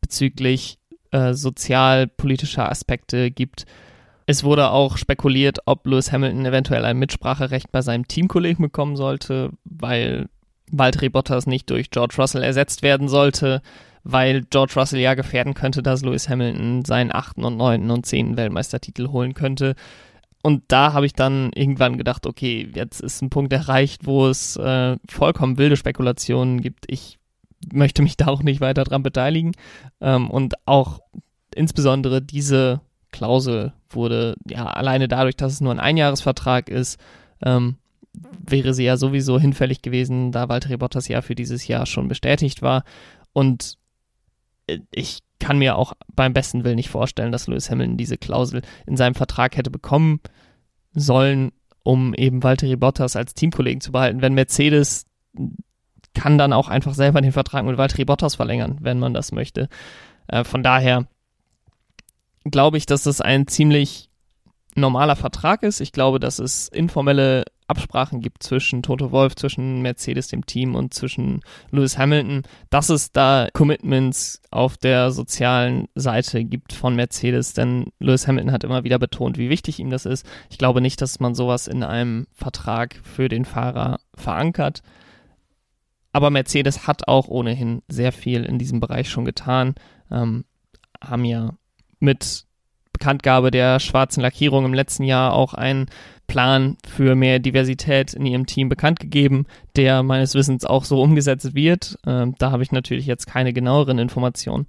bezüglich 0.00 0.78
äh, 1.10 1.34
sozialpolitischer 1.34 2.70
Aspekte 2.70 3.30
gibt. 3.30 3.66
Es 4.26 4.42
wurde 4.42 4.70
auch 4.70 4.96
spekuliert, 4.96 5.58
ob 5.66 5.86
Lewis 5.86 6.10
Hamilton 6.10 6.46
eventuell 6.46 6.84
ein 6.86 6.98
Mitspracherecht 6.98 7.70
bei 7.72 7.82
seinem 7.82 8.08
Teamkollegen 8.08 8.62
bekommen 8.62 8.96
sollte, 8.96 9.50
weil 9.64 10.30
Valtteri 10.70 11.10
Bottas 11.10 11.46
nicht 11.46 11.68
durch 11.68 11.90
George 11.90 12.14
Russell 12.18 12.42
ersetzt 12.42 12.82
werden 12.82 13.08
sollte 13.08 13.60
weil 14.04 14.42
George 14.42 14.74
Russell 14.76 15.00
ja 15.00 15.14
gefährden 15.14 15.54
könnte, 15.54 15.82
dass 15.82 16.02
Lewis 16.02 16.28
Hamilton 16.28 16.84
seinen 16.84 17.12
achten 17.12 17.44
und 17.44 17.56
neunten 17.56 17.90
und 17.90 18.06
zehnten 18.06 18.36
Weltmeistertitel 18.36 19.08
holen 19.08 19.34
könnte. 19.34 19.74
Und 20.42 20.62
da 20.68 20.92
habe 20.92 21.06
ich 21.06 21.14
dann 21.14 21.50
irgendwann 21.54 21.96
gedacht, 21.96 22.26
okay, 22.26 22.68
jetzt 22.74 23.00
ist 23.00 23.22
ein 23.22 23.30
Punkt 23.30 23.50
erreicht, 23.52 24.04
wo 24.04 24.26
es 24.26 24.56
äh, 24.56 24.98
vollkommen 25.08 25.56
wilde 25.56 25.78
Spekulationen 25.78 26.60
gibt. 26.60 26.84
Ich 26.86 27.18
möchte 27.72 28.02
mich 28.02 28.16
da 28.18 28.26
auch 28.26 28.42
nicht 28.42 28.60
weiter 28.60 28.84
dran 28.84 29.02
beteiligen. 29.02 29.52
Ähm, 30.02 30.28
und 30.28 30.54
auch 30.66 31.00
insbesondere 31.54 32.20
diese 32.20 32.82
Klausel 33.10 33.72
wurde 33.88 34.36
ja 34.46 34.66
alleine 34.66 35.08
dadurch, 35.08 35.36
dass 35.36 35.54
es 35.54 35.60
nur 35.62 35.72
ein 35.72 35.80
Einjahresvertrag 35.80 36.68
ist, 36.68 37.00
ähm, 37.42 37.76
wäre 38.12 38.74
sie 38.74 38.84
ja 38.84 38.98
sowieso 38.98 39.40
hinfällig 39.40 39.80
gewesen, 39.80 40.30
da 40.30 40.48
Valtteri 40.50 40.76
Bottas 40.76 41.08
ja 41.08 41.22
für 41.22 41.34
dieses 41.34 41.66
Jahr 41.66 41.86
schon 41.86 42.08
bestätigt 42.08 42.60
war. 42.60 42.84
Und 43.32 43.78
ich 44.92 45.20
kann 45.40 45.58
mir 45.58 45.76
auch 45.76 45.92
beim 46.14 46.32
besten 46.32 46.64
Willen 46.64 46.76
nicht 46.76 46.88
vorstellen, 46.88 47.32
dass 47.32 47.46
Lewis 47.46 47.70
Hamilton 47.70 47.96
diese 47.96 48.16
Klausel 48.16 48.62
in 48.86 48.96
seinem 48.96 49.14
Vertrag 49.14 49.56
hätte 49.56 49.70
bekommen 49.70 50.20
sollen, 50.94 51.52
um 51.82 52.14
eben 52.14 52.42
Valtteri 52.42 52.76
Bottas 52.76 53.16
als 53.16 53.34
Teamkollegen 53.34 53.80
zu 53.80 53.92
behalten. 53.92 54.22
Wenn 54.22 54.34
Mercedes 54.34 55.06
kann 56.14 56.38
dann 56.38 56.52
auch 56.52 56.68
einfach 56.68 56.94
selber 56.94 57.20
den 57.20 57.32
Vertrag 57.32 57.64
mit 57.64 57.76
Valtteri 57.76 58.04
Bottas 58.04 58.36
verlängern, 58.36 58.78
wenn 58.80 58.98
man 58.98 59.12
das 59.12 59.32
möchte. 59.32 59.68
Äh, 60.28 60.44
von 60.44 60.62
daher 60.62 61.06
glaube 62.44 62.78
ich, 62.78 62.86
dass 62.86 63.02
das 63.02 63.20
ein 63.20 63.46
ziemlich 63.46 64.08
normaler 64.76 65.16
Vertrag 65.16 65.62
ist. 65.62 65.80
Ich 65.80 65.92
glaube, 65.92 66.20
dass 66.20 66.38
es 66.38 66.68
informelle 66.68 67.44
Absprachen 67.66 68.20
gibt 68.20 68.42
zwischen 68.42 68.82
Toto 68.82 69.10
Wolf, 69.10 69.36
zwischen 69.36 69.80
Mercedes, 69.80 70.28
dem 70.28 70.44
Team 70.44 70.74
und 70.74 70.92
zwischen 70.92 71.40
Lewis 71.70 71.96
Hamilton, 71.96 72.42
dass 72.68 72.90
es 72.90 73.10
da 73.10 73.48
Commitments 73.52 74.42
auf 74.50 74.76
der 74.76 75.10
sozialen 75.10 75.88
Seite 75.94 76.44
gibt 76.44 76.72
von 76.72 76.94
Mercedes, 76.94 77.54
denn 77.54 77.86
Lewis 77.98 78.28
Hamilton 78.28 78.52
hat 78.52 78.64
immer 78.64 78.84
wieder 78.84 78.98
betont, 78.98 79.38
wie 79.38 79.48
wichtig 79.48 79.78
ihm 79.78 79.90
das 79.90 80.04
ist. 80.04 80.26
Ich 80.50 80.58
glaube 80.58 80.80
nicht, 80.80 81.00
dass 81.00 81.20
man 81.20 81.34
sowas 81.34 81.66
in 81.66 81.82
einem 81.82 82.26
Vertrag 82.32 83.00
für 83.02 83.28
den 83.28 83.44
Fahrer 83.44 83.98
verankert. 84.14 84.82
Aber 86.12 86.30
Mercedes 86.30 86.86
hat 86.86 87.08
auch 87.08 87.28
ohnehin 87.28 87.82
sehr 87.88 88.12
viel 88.12 88.44
in 88.44 88.58
diesem 88.58 88.78
Bereich 88.78 89.08
schon 89.08 89.24
getan, 89.24 89.74
ähm, 90.10 90.44
haben 91.02 91.24
ja 91.24 91.54
mit 91.98 92.44
Bekanntgabe 92.92 93.50
der 93.50 93.80
schwarzen 93.80 94.20
Lackierung 94.20 94.64
im 94.64 94.72
letzten 94.72 95.02
Jahr 95.02 95.32
auch 95.32 95.52
einen 95.52 95.86
Plan 96.26 96.76
für 96.86 97.14
mehr 97.14 97.38
Diversität 97.38 98.14
in 98.14 98.26
ihrem 98.26 98.46
Team 98.46 98.68
bekannt 98.68 99.00
gegeben, 99.00 99.46
der 99.76 100.02
meines 100.02 100.34
Wissens 100.34 100.64
auch 100.64 100.84
so 100.84 101.00
umgesetzt 101.00 101.54
wird. 101.54 101.98
Ähm, 102.06 102.34
da 102.38 102.50
habe 102.50 102.62
ich 102.62 102.72
natürlich 102.72 103.06
jetzt 103.06 103.26
keine 103.26 103.52
genaueren 103.52 103.98
Informationen. 103.98 104.66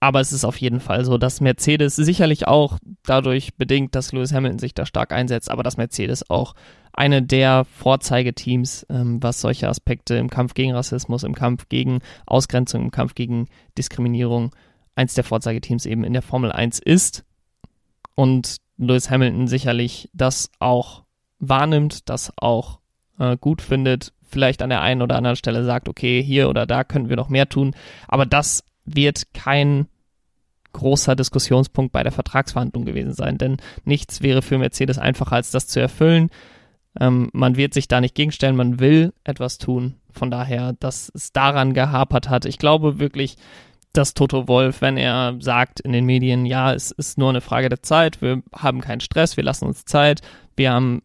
Aber 0.00 0.18
es 0.20 0.32
ist 0.32 0.44
auf 0.44 0.56
jeden 0.56 0.80
Fall 0.80 1.04
so, 1.04 1.16
dass 1.16 1.40
Mercedes 1.40 1.94
sicherlich 1.94 2.48
auch 2.48 2.78
dadurch 3.04 3.54
bedingt, 3.54 3.94
dass 3.94 4.12
Lewis 4.12 4.32
Hamilton 4.32 4.58
sich 4.58 4.74
da 4.74 4.84
stark 4.84 5.12
einsetzt, 5.12 5.48
aber 5.48 5.62
dass 5.62 5.76
Mercedes 5.76 6.28
auch 6.28 6.54
eine 6.92 7.22
der 7.22 7.64
Vorzeigeteams, 7.64 8.84
ähm, 8.90 9.22
was 9.22 9.40
solche 9.40 9.68
Aspekte 9.68 10.16
im 10.16 10.28
Kampf 10.28 10.54
gegen 10.54 10.72
Rassismus, 10.72 11.22
im 11.22 11.34
Kampf 11.34 11.68
gegen 11.68 12.00
Ausgrenzung, 12.26 12.82
im 12.82 12.90
Kampf 12.90 13.14
gegen 13.14 13.46
Diskriminierung, 13.78 14.50
eins 14.96 15.14
der 15.14 15.24
Vorzeigeteams 15.24 15.86
eben 15.86 16.04
in 16.04 16.12
der 16.12 16.22
Formel 16.22 16.50
1 16.50 16.80
ist 16.80 17.24
und 18.14 18.56
Lewis 18.86 19.10
Hamilton 19.10 19.46
sicherlich 19.48 20.10
das 20.12 20.50
auch 20.58 21.04
wahrnimmt, 21.38 22.08
das 22.08 22.32
auch 22.36 22.78
äh, 23.18 23.36
gut 23.36 23.62
findet, 23.62 24.12
vielleicht 24.22 24.62
an 24.62 24.70
der 24.70 24.80
einen 24.80 25.02
oder 25.02 25.16
anderen 25.16 25.36
Stelle 25.36 25.64
sagt, 25.64 25.88
okay, 25.88 26.22
hier 26.22 26.48
oder 26.48 26.66
da 26.66 26.84
könnten 26.84 27.08
wir 27.08 27.16
noch 27.16 27.28
mehr 27.28 27.48
tun, 27.48 27.74
aber 28.08 28.26
das 28.26 28.64
wird 28.84 29.34
kein 29.34 29.86
großer 30.72 31.14
Diskussionspunkt 31.14 31.92
bei 31.92 32.02
der 32.02 32.12
Vertragsverhandlung 32.12 32.84
gewesen 32.84 33.12
sein, 33.12 33.38
denn 33.38 33.58
nichts 33.84 34.22
wäre 34.22 34.42
für 34.42 34.58
Mercedes 34.58 34.98
einfacher 34.98 35.36
als 35.36 35.50
das 35.50 35.66
zu 35.66 35.80
erfüllen. 35.80 36.30
Ähm, 36.98 37.30
man 37.32 37.56
wird 37.56 37.74
sich 37.74 37.88
da 37.88 38.00
nicht 38.00 38.14
gegenstellen, 38.14 38.56
man 38.56 38.80
will 38.80 39.12
etwas 39.24 39.58
tun. 39.58 39.96
Von 40.10 40.30
daher, 40.30 40.74
dass 40.74 41.10
es 41.14 41.32
daran 41.32 41.74
gehapert 41.74 42.28
hat. 42.28 42.44
Ich 42.44 42.58
glaube 42.58 42.98
wirklich, 42.98 43.36
dass 43.92 44.14
Toto 44.14 44.48
Wolf, 44.48 44.80
wenn 44.80 44.96
er 44.96 45.36
sagt 45.40 45.80
in 45.80 45.92
den 45.92 46.06
Medien, 46.06 46.46
ja, 46.46 46.72
es 46.72 46.90
ist 46.90 47.18
nur 47.18 47.30
eine 47.30 47.40
Frage 47.40 47.68
der 47.68 47.82
Zeit, 47.82 48.22
wir 48.22 48.42
haben 48.54 48.80
keinen 48.80 49.00
Stress, 49.00 49.36
wir 49.36 49.44
lassen 49.44 49.66
uns 49.66 49.84
Zeit, 49.84 50.20
wir 50.56 50.72
haben 50.72 51.02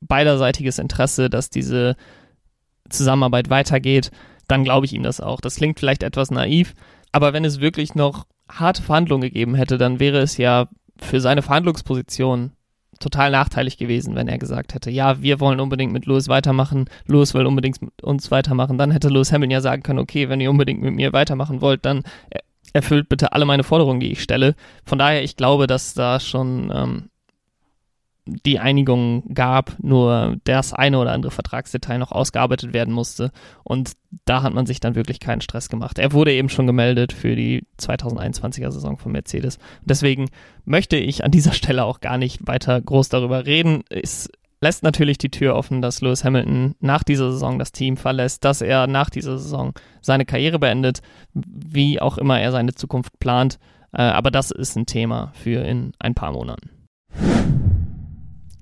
beiderseitiges 0.00 0.78
Interesse, 0.78 1.30
dass 1.30 1.50
diese 1.50 1.96
Zusammenarbeit 2.88 3.50
weitergeht, 3.50 4.10
dann 4.48 4.64
glaube 4.64 4.86
ich 4.86 4.92
ihm 4.92 5.02
das 5.02 5.20
auch. 5.20 5.40
Das 5.40 5.56
klingt 5.56 5.78
vielleicht 5.78 6.02
etwas 6.02 6.30
naiv, 6.30 6.74
aber 7.12 7.32
wenn 7.32 7.44
es 7.44 7.60
wirklich 7.60 7.94
noch 7.94 8.26
harte 8.48 8.82
Verhandlungen 8.82 9.22
gegeben 9.22 9.54
hätte, 9.54 9.78
dann 9.78 10.00
wäre 10.00 10.18
es 10.18 10.36
ja 10.36 10.68
für 10.98 11.20
seine 11.20 11.42
Verhandlungsposition 11.42 12.52
total 13.04 13.30
nachteilig 13.30 13.76
gewesen, 13.76 14.14
wenn 14.16 14.28
er 14.28 14.38
gesagt 14.38 14.74
hätte, 14.74 14.90
ja, 14.90 15.22
wir 15.22 15.38
wollen 15.38 15.60
unbedingt 15.60 15.92
mit 15.92 16.06
Lewis 16.06 16.28
weitermachen, 16.28 16.86
Lewis 17.06 17.34
will 17.34 17.46
unbedingt 17.46 17.80
mit 17.80 18.02
uns 18.02 18.30
weitermachen, 18.30 18.78
dann 18.78 18.90
hätte 18.90 19.08
Lewis 19.08 19.32
Hamilton 19.32 19.52
ja 19.52 19.60
sagen 19.60 19.82
können, 19.82 19.98
okay, 19.98 20.28
wenn 20.28 20.40
ihr 20.40 20.50
unbedingt 20.50 20.82
mit 20.82 20.94
mir 20.94 21.12
weitermachen 21.12 21.60
wollt, 21.60 21.84
dann 21.84 22.02
erfüllt 22.72 23.08
bitte 23.08 23.32
alle 23.32 23.44
meine 23.44 23.62
Forderungen, 23.62 24.00
die 24.00 24.10
ich 24.12 24.22
stelle. 24.22 24.54
Von 24.84 24.98
daher, 24.98 25.22
ich 25.22 25.36
glaube, 25.36 25.66
dass 25.66 25.94
da 25.94 26.18
schon 26.18 26.72
ähm, 26.74 27.10
die 28.26 28.58
Einigung 28.58 29.34
gab, 29.34 29.76
nur 29.82 30.36
das 30.44 30.72
eine 30.72 30.98
oder 30.98 31.12
andere 31.12 31.30
Vertragsdetail 31.30 31.98
noch 31.98 32.12
ausgearbeitet 32.12 32.72
werden 32.72 32.94
musste. 32.94 33.30
Und 33.64 33.92
da 34.24 34.42
hat 34.42 34.54
man 34.54 34.66
sich 34.66 34.80
dann 34.80 34.94
wirklich 34.94 35.20
keinen 35.20 35.42
Stress 35.42 35.68
gemacht. 35.68 35.98
Er 35.98 36.12
wurde 36.12 36.32
eben 36.32 36.48
schon 36.48 36.66
gemeldet 36.66 37.12
für 37.12 37.36
die 37.36 37.66
2021er 37.78 38.70
Saison 38.70 38.96
von 38.96 39.12
Mercedes. 39.12 39.58
Deswegen 39.82 40.30
möchte 40.64 40.96
ich 40.96 41.24
an 41.24 41.30
dieser 41.30 41.52
Stelle 41.54 41.84
auch 41.84 42.00
gar 42.00 42.16
nicht 42.16 42.46
weiter 42.46 42.80
groß 42.80 43.10
darüber 43.10 43.44
reden. 43.44 43.84
Es 43.90 44.30
lässt 44.60 44.82
natürlich 44.82 45.18
die 45.18 45.30
Tür 45.30 45.54
offen, 45.54 45.82
dass 45.82 46.00
Lewis 46.00 46.24
Hamilton 46.24 46.74
nach 46.80 47.02
dieser 47.02 47.30
Saison 47.32 47.58
das 47.58 47.72
Team 47.72 47.98
verlässt, 47.98 48.44
dass 48.44 48.62
er 48.62 48.86
nach 48.86 49.10
dieser 49.10 49.36
Saison 49.36 49.74
seine 50.00 50.24
Karriere 50.24 50.58
beendet, 50.58 51.02
wie 51.34 52.00
auch 52.00 52.16
immer 52.16 52.40
er 52.40 52.52
seine 52.52 52.74
Zukunft 52.74 53.18
plant. 53.18 53.58
Äh, 53.92 54.02
aber 54.02 54.30
das 54.30 54.50
ist 54.50 54.76
ein 54.76 54.86
Thema 54.86 55.32
für 55.34 55.62
in 55.62 55.92
ein 55.98 56.14
paar 56.14 56.32
Monaten. 56.32 56.70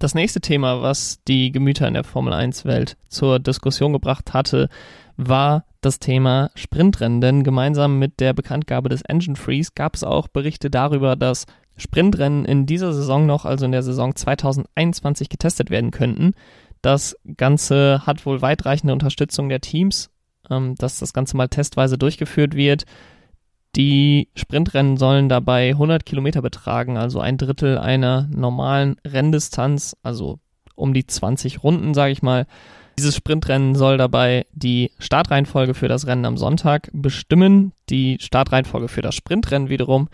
Das 0.02 0.16
nächste 0.16 0.40
Thema, 0.40 0.82
was 0.82 1.20
die 1.28 1.52
Gemüter 1.52 1.86
in 1.86 1.94
der 1.94 2.02
Formel 2.02 2.32
1-Welt 2.32 2.96
zur 3.08 3.38
Diskussion 3.38 3.92
gebracht 3.92 4.34
hatte, 4.34 4.68
war 5.16 5.64
das 5.80 6.00
Thema 6.00 6.50
Sprintrennen. 6.56 7.20
Denn 7.20 7.44
gemeinsam 7.44 8.00
mit 8.00 8.18
der 8.18 8.32
Bekanntgabe 8.32 8.88
des 8.88 9.02
Engine 9.02 9.36
Freeze 9.36 9.70
gab 9.76 9.94
es 9.94 10.02
auch 10.02 10.26
Berichte 10.26 10.70
darüber, 10.70 11.14
dass 11.14 11.46
Sprintrennen 11.76 12.44
in 12.44 12.66
dieser 12.66 12.92
Saison 12.92 13.26
noch, 13.26 13.44
also 13.44 13.64
in 13.64 13.70
der 13.70 13.84
Saison 13.84 14.16
2021, 14.16 15.28
getestet 15.28 15.70
werden 15.70 15.92
könnten. 15.92 16.32
Das 16.80 17.16
Ganze 17.36 18.04
hat 18.04 18.26
wohl 18.26 18.42
weitreichende 18.42 18.92
Unterstützung 18.92 19.48
der 19.48 19.60
Teams, 19.60 20.10
ähm, 20.50 20.74
dass 20.78 20.98
das 20.98 21.12
Ganze 21.12 21.36
mal 21.36 21.46
testweise 21.46 21.96
durchgeführt 21.96 22.56
wird. 22.56 22.86
Die 23.74 24.28
Sprintrennen 24.36 24.98
sollen 24.98 25.28
dabei 25.28 25.70
100 25.70 26.04
Kilometer 26.04 26.42
betragen, 26.42 26.98
also 26.98 27.20
ein 27.20 27.38
Drittel 27.38 27.78
einer 27.78 28.28
normalen 28.30 28.96
Renndistanz, 29.06 29.96
also 30.02 30.38
um 30.74 30.92
die 30.92 31.06
20 31.06 31.62
Runden, 31.62 31.94
sage 31.94 32.12
ich 32.12 32.22
mal. 32.22 32.46
Dieses 32.98 33.16
Sprintrennen 33.16 33.74
soll 33.74 33.96
dabei 33.96 34.46
die 34.52 34.90
Startreihenfolge 34.98 35.72
für 35.72 35.88
das 35.88 36.06
Rennen 36.06 36.26
am 36.26 36.36
Sonntag 36.36 36.90
bestimmen. 36.92 37.72
Die 37.88 38.18
Startreihenfolge 38.20 38.88
für 38.88 39.00
das 39.00 39.14
Sprintrennen 39.14 39.70
wiederum 39.70 40.08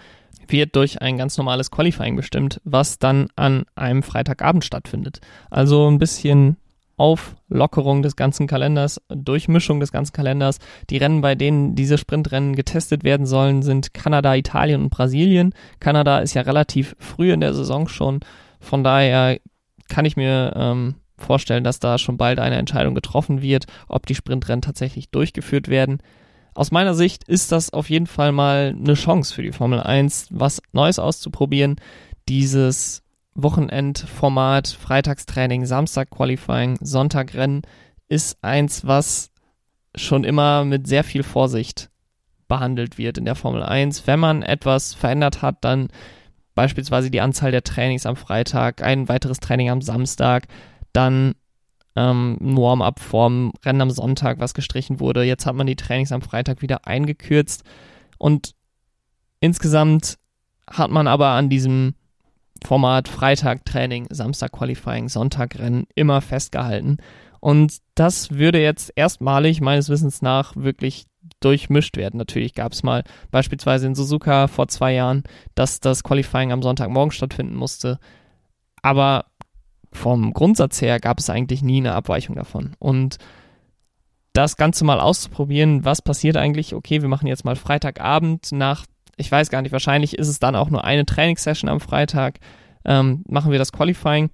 wird 0.46 0.76
durch 0.76 1.02
ein 1.02 1.18
ganz 1.18 1.36
normales 1.36 1.70
Qualifying 1.70 2.16
bestimmt, 2.16 2.60
was 2.64 2.98
dann 2.98 3.28
an 3.34 3.64
einem 3.74 4.02
Freitagabend 4.02 4.64
stattfindet. 4.64 5.20
Also 5.50 5.90
ein 5.90 5.98
bisschen 5.98 6.56
Auflockerung 6.98 8.02
des 8.02 8.16
ganzen 8.16 8.46
Kalenders, 8.46 9.00
Durchmischung 9.08 9.80
des 9.80 9.92
ganzen 9.92 10.12
Kalenders. 10.12 10.58
Die 10.90 10.98
Rennen, 10.98 11.20
bei 11.20 11.34
denen 11.34 11.74
diese 11.74 11.96
Sprintrennen 11.96 12.54
getestet 12.54 13.04
werden 13.04 13.26
sollen, 13.26 13.62
sind 13.62 13.94
Kanada, 13.94 14.34
Italien 14.34 14.82
und 14.82 14.90
Brasilien. 14.90 15.54
Kanada 15.80 16.18
ist 16.18 16.34
ja 16.34 16.42
relativ 16.42 16.94
früh 16.98 17.32
in 17.32 17.40
der 17.40 17.54
Saison 17.54 17.88
schon. 17.88 18.20
Von 18.60 18.84
daher 18.84 19.38
kann 19.88 20.04
ich 20.04 20.16
mir 20.16 20.52
ähm, 20.56 20.96
vorstellen, 21.16 21.64
dass 21.64 21.80
da 21.80 21.98
schon 21.98 22.16
bald 22.16 22.38
eine 22.40 22.56
Entscheidung 22.56 22.94
getroffen 22.94 23.42
wird, 23.42 23.66
ob 23.88 24.06
die 24.06 24.14
Sprintrennen 24.14 24.62
tatsächlich 24.62 25.10
durchgeführt 25.10 25.68
werden. 25.68 25.98
Aus 26.54 26.70
meiner 26.72 26.94
Sicht 26.94 27.24
ist 27.24 27.52
das 27.52 27.72
auf 27.72 27.88
jeden 27.88 28.06
Fall 28.06 28.32
mal 28.32 28.74
eine 28.76 28.94
Chance 28.94 29.32
für 29.32 29.42
die 29.42 29.52
Formel 29.52 29.80
1, 29.80 30.28
was 30.30 30.60
Neues 30.72 30.98
auszuprobieren. 30.98 31.76
Dieses 32.28 33.02
Wochenendformat, 33.38 34.66
Freitagstraining, 34.66 35.64
Samstag 35.64 36.10
Qualifying, 36.10 36.76
Sonntag 36.80 37.34
Rennen 37.34 37.62
ist 38.08 38.42
eins, 38.42 38.84
was 38.84 39.30
schon 39.94 40.24
immer 40.24 40.64
mit 40.64 40.88
sehr 40.88 41.04
viel 41.04 41.22
Vorsicht 41.22 41.88
behandelt 42.48 42.98
wird 42.98 43.16
in 43.16 43.24
der 43.24 43.36
Formel 43.36 43.62
1. 43.62 44.06
Wenn 44.06 44.18
man 44.18 44.42
etwas 44.42 44.94
verändert 44.94 45.40
hat, 45.40 45.64
dann 45.64 45.88
beispielsweise 46.56 47.12
die 47.12 47.20
Anzahl 47.20 47.52
der 47.52 47.62
Trainings 47.62 48.06
am 48.06 48.16
Freitag, 48.16 48.82
ein 48.82 49.08
weiteres 49.08 49.38
Training 49.38 49.70
am 49.70 49.82
Samstag, 49.82 50.48
dann 50.92 51.34
ähm, 51.94 52.38
Warm-up 52.40 52.98
vorm 52.98 53.52
Rennen 53.64 53.82
am 53.82 53.90
Sonntag, 53.90 54.40
was 54.40 54.54
gestrichen 54.54 54.98
wurde. 54.98 55.22
Jetzt 55.22 55.46
hat 55.46 55.54
man 55.54 55.68
die 55.68 55.76
Trainings 55.76 56.10
am 56.10 56.22
Freitag 56.22 56.60
wieder 56.60 56.88
eingekürzt 56.88 57.62
und 58.18 58.54
insgesamt 59.38 60.18
hat 60.68 60.90
man 60.90 61.06
aber 61.06 61.28
an 61.28 61.48
diesem 61.48 61.94
Format 62.64 63.08
Freitag 63.08 63.64
Training, 63.64 64.06
Samstag 64.10 64.52
Qualifying, 64.52 65.08
Sonntag 65.08 65.58
Rennen 65.58 65.86
immer 65.94 66.20
festgehalten. 66.20 66.98
Und 67.40 67.78
das 67.94 68.32
würde 68.32 68.60
jetzt 68.60 68.92
erstmalig 68.96 69.60
meines 69.60 69.88
Wissens 69.88 70.22
nach 70.22 70.56
wirklich 70.56 71.06
durchmischt 71.40 71.96
werden. 71.96 72.18
Natürlich 72.18 72.54
gab 72.54 72.72
es 72.72 72.82
mal 72.82 73.04
beispielsweise 73.30 73.86
in 73.86 73.94
Suzuka 73.94 74.48
vor 74.48 74.68
zwei 74.68 74.94
Jahren, 74.94 75.22
dass 75.54 75.80
das 75.80 76.02
Qualifying 76.02 76.52
am 76.52 76.62
Sonntagmorgen 76.62 77.12
stattfinden 77.12 77.54
musste. 77.54 77.98
Aber 78.82 79.26
vom 79.92 80.32
Grundsatz 80.32 80.82
her 80.82 81.00
gab 81.00 81.18
es 81.18 81.30
eigentlich 81.30 81.62
nie 81.62 81.78
eine 81.78 81.94
Abweichung 81.94 82.36
davon. 82.36 82.74
Und 82.78 83.18
das 84.32 84.56
Ganze 84.56 84.84
mal 84.84 85.00
auszuprobieren, 85.00 85.84
was 85.84 86.02
passiert 86.02 86.36
eigentlich? 86.36 86.74
Okay, 86.74 87.02
wir 87.02 87.08
machen 87.08 87.26
jetzt 87.26 87.44
mal 87.44 87.56
Freitagabend 87.56 88.52
nach 88.52 88.86
ich 89.18 89.30
weiß 89.30 89.50
gar 89.50 89.62
nicht, 89.62 89.72
wahrscheinlich 89.72 90.16
ist 90.16 90.28
es 90.28 90.38
dann 90.38 90.56
auch 90.56 90.70
nur 90.70 90.84
eine 90.84 91.04
Trainingssession 91.04 91.68
am 91.68 91.80
Freitag, 91.80 92.38
ähm, 92.84 93.24
machen 93.28 93.52
wir 93.52 93.58
das 93.58 93.72
Qualifying 93.72 94.30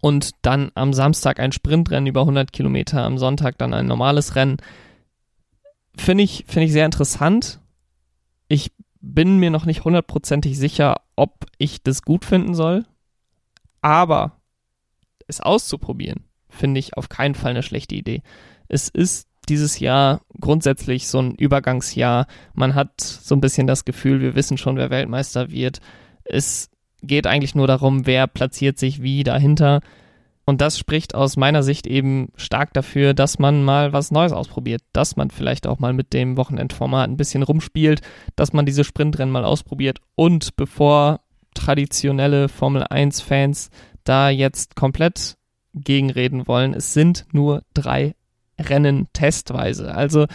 und 0.00 0.32
dann 0.42 0.72
am 0.74 0.92
Samstag 0.92 1.40
ein 1.40 1.52
Sprintrennen 1.52 2.06
über 2.06 2.20
100 2.20 2.52
Kilometer, 2.52 3.02
am 3.04 3.18
Sonntag 3.18 3.58
dann 3.58 3.72
ein 3.72 3.86
normales 3.86 4.34
Rennen. 4.34 4.58
Finde 5.96 6.24
ich, 6.24 6.44
finde 6.48 6.66
ich 6.66 6.72
sehr 6.72 6.84
interessant. 6.84 7.60
Ich 8.48 8.72
bin 9.00 9.38
mir 9.38 9.50
noch 9.50 9.64
nicht 9.64 9.84
hundertprozentig 9.84 10.58
sicher, 10.58 11.00
ob 11.14 11.46
ich 11.58 11.82
das 11.82 12.02
gut 12.02 12.24
finden 12.24 12.54
soll, 12.54 12.84
aber 13.80 14.40
es 15.28 15.40
auszuprobieren, 15.40 16.24
finde 16.48 16.80
ich 16.80 16.96
auf 16.96 17.08
keinen 17.08 17.34
Fall 17.34 17.52
eine 17.52 17.62
schlechte 17.62 17.94
Idee. 17.94 18.22
Es 18.68 18.88
ist 18.88 19.28
dieses 19.48 19.78
Jahr 19.78 20.20
grundsätzlich 20.40 21.08
so 21.08 21.20
ein 21.20 21.34
Übergangsjahr. 21.34 22.26
Man 22.54 22.74
hat 22.74 23.00
so 23.00 23.34
ein 23.34 23.40
bisschen 23.40 23.66
das 23.66 23.84
Gefühl, 23.84 24.20
wir 24.20 24.34
wissen 24.34 24.58
schon, 24.58 24.76
wer 24.76 24.90
Weltmeister 24.90 25.50
wird. 25.50 25.80
Es 26.24 26.70
geht 27.02 27.26
eigentlich 27.26 27.54
nur 27.54 27.66
darum, 27.66 28.06
wer 28.06 28.26
platziert 28.26 28.78
sich 28.78 29.02
wie 29.02 29.22
dahinter. 29.22 29.80
Und 30.44 30.60
das 30.60 30.78
spricht 30.78 31.14
aus 31.14 31.36
meiner 31.36 31.64
Sicht 31.64 31.88
eben 31.88 32.28
stark 32.36 32.72
dafür, 32.72 33.14
dass 33.14 33.40
man 33.40 33.64
mal 33.64 33.92
was 33.92 34.12
Neues 34.12 34.32
ausprobiert, 34.32 34.80
dass 34.92 35.16
man 35.16 35.30
vielleicht 35.30 35.66
auch 35.66 35.80
mal 35.80 35.92
mit 35.92 36.12
dem 36.12 36.36
Wochenendformat 36.36 37.10
ein 37.10 37.16
bisschen 37.16 37.42
rumspielt, 37.42 38.00
dass 38.36 38.52
man 38.52 38.64
diese 38.64 38.84
Sprintrennen 38.84 39.32
mal 39.32 39.44
ausprobiert 39.44 39.98
und 40.14 40.54
bevor 40.54 41.20
traditionelle 41.54 42.48
Formel 42.48 42.84
1 42.88 43.22
Fans 43.22 43.70
da 44.04 44.30
jetzt 44.30 44.76
komplett 44.76 45.36
gegenreden 45.74 46.46
wollen, 46.46 46.74
es 46.74 46.94
sind 46.94 47.26
nur 47.32 47.62
drei 47.74 48.14
Rennen 48.58 49.08
testweise. 49.12 49.94
Also 49.94 50.26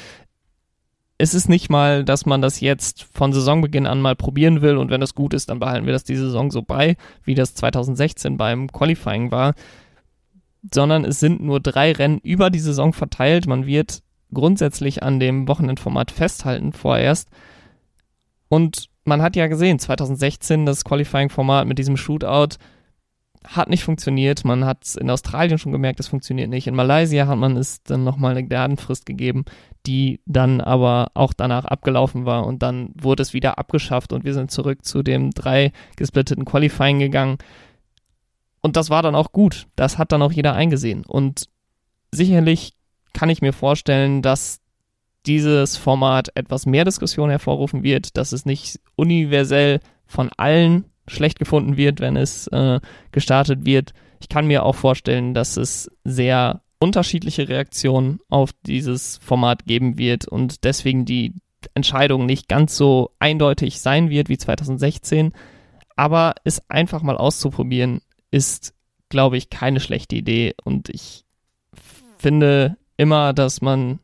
es 1.17 1.33
ist 1.33 1.49
nicht 1.49 1.69
mal, 1.69 2.03
dass 2.03 2.25
man 2.25 2.41
das 2.41 2.59
jetzt 2.61 3.03
von 3.03 3.31
Saisonbeginn 3.31 3.85
an 3.85 4.01
mal 4.01 4.15
probieren 4.15 4.61
will 4.61 4.77
und 4.77 4.89
wenn 4.89 5.01
das 5.01 5.13
gut 5.13 5.33
ist, 5.33 5.49
dann 5.49 5.59
behalten 5.59 5.85
wir 5.85 5.93
das 5.93 6.03
die 6.03 6.15
Saison 6.15 6.49
so 6.49 6.63
bei, 6.63 6.95
wie 7.23 7.35
das 7.35 7.53
2016 7.53 8.37
beim 8.37 8.71
Qualifying 8.71 9.29
war, 9.29 9.53
sondern 10.73 11.05
es 11.05 11.19
sind 11.19 11.41
nur 11.41 11.59
drei 11.59 11.91
Rennen 11.91 12.19
über 12.19 12.49
die 12.49 12.59
Saison 12.59 12.91
verteilt. 12.91 13.45
Man 13.45 13.67
wird 13.67 14.01
grundsätzlich 14.33 15.03
an 15.03 15.19
dem 15.19 15.47
Wochenendformat 15.47 16.09
festhalten 16.09 16.73
vorerst. 16.73 17.29
Und 18.49 18.89
man 19.03 19.21
hat 19.21 19.35
ja 19.35 19.47
gesehen, 19.47 19.79
2016 19.79 20.65
das 20.65 20.83
Qualifying-Format 20.83 21.67
mit 21.67 21.79
diesem 21.79 21.97
Shootout, 21.97 22.57
hat 23.45 23.69
nicht 23.69 23.83
funktioniert. 23.83 24.45
Man 24.45 24.65
hat 24.65 24.83
es 24.83 24.95
in 24.95 25.09
Australien 25.09 25.57
schon 25.57 25.71
gemerkt, 25.71 25.99
es 25.99 26.07
funktioniert 26.07 26.49
nicht. 26.49 26.67
In 26.67 26.75
Malaysia 26.75 27.27
hat 27.27 27.37
man 27.37 27.57
es 27.57 27.81
dann 27.83 28.03
nochmal 28.03 28.31
eine 28.31 28.43
Gnadenfrist 28.43 29.05
gegeben, 29.05 29.45
die 29.85 30.19
dann 30.25 30.61
aber 30.61 31.11
auch 31.15 31.33
danach 31.33 31.65
abgelaufen 31.65 32.25
war 32.25 32.45
und 32.45 32.61
dann 32.61 32.91
wurde 32.99 33.23
es 33.23 33.33
wieder 33.33 33.57
abgeschafft 33.57 34.13
und 34.13 34.23
wir 34.23 34.33
sind 34.33 34.51
zurück 34.51 34.85
zu 34.85 35.01
dem 35.01 35.31
drei 35.31 35.71
gesplitteten 35.95 36.45
Qualifying 36.45 36.99
gegangen. 36.99 37.37
Und 38.61 38.75
das 38.75 38.91
war 38.91 39.01
dann 39.01 39.15
auch 39.15 39.31
gut. 39.31 39.67
Das 39.75 39.97
hat 39.97 40.11
dann 40.11 40.21
auch 40.21 40.31
jeder 40.31 40.53
eingesehen. 40.53 41.03
Und 41.03 41.49
sicherlich 42.11 42.73
kann 43.13 43.29
ich 43.29 43.41
mir 43.41 43.53
vorstellen, 43.53 44.21
dass 44.21 44.59
dieses 45.25 45.77
Format 45.77 46.29
etwas 46.35 46.65
mehr 46.65 46.85
Diskussion 46.85 47.29
hervorrufen 47.29 47.83
wird, 47.83 48.17
dass 48.17 48.31
es 48.31 48.45
nicht 48.45 48.79
universell 48.95 49.79
von 50.05 50.29
allen 50.37 50.85
schlecht 51.07 51.39
gefunden 51.39 51.77
wird, 51.77 51.99
wenn 51.99 52.15
es 52.15 52.47
äh, 52.47 52.79
gestartet 53.11 53.65
wird. 53.65 53.93
Ich 54.19 54.29
kann 54.29 54.47
mir 54.47 54.63
auch 54.63 54.75
vorstellen, 54.75 55.33
dass 55.33 55.57
es 55.57 55.89
sehr 56.03 56.61
unterschiedliche 56.79 57.47
Reaktionen 57.47 58.19
auf 58.29 58.51
dieses 58.65 59.17
Format 59.17 59.65
geben 59.65 59.97
wird 59.97 60.27
und 60.27 60.63
deswegen 60.63 61.05
die 61.05 61.33
Entscheidung 61.75 62.25
nicht 62.25 62.47
ganz 62.47 62.75
so 62.75 63.11
eindeutig 63.19 63.79
sein 63.79 64.09
wird 64.09 64.29
wie 64.29 64.37
2016. 64.37 65.33
Aber 65.95 66.33
es 66.43 66.67
einfach 66.69 67.03
mal 67.03 67.17
auszuprobieren, 67.17 68.01
ist, 68.31 68.73
glaube 69.09 69.37
ich, 69.37 69.49
keine 69.49 69.79
schlechte 69.79 70.15
Idee. 70.15 70.55
Und 70.63 70.89
ich 70.89 71.25
finde 72.17 72.77
immer, 72.97 73.33
dass 73.33 73.61
man 73.61 73.99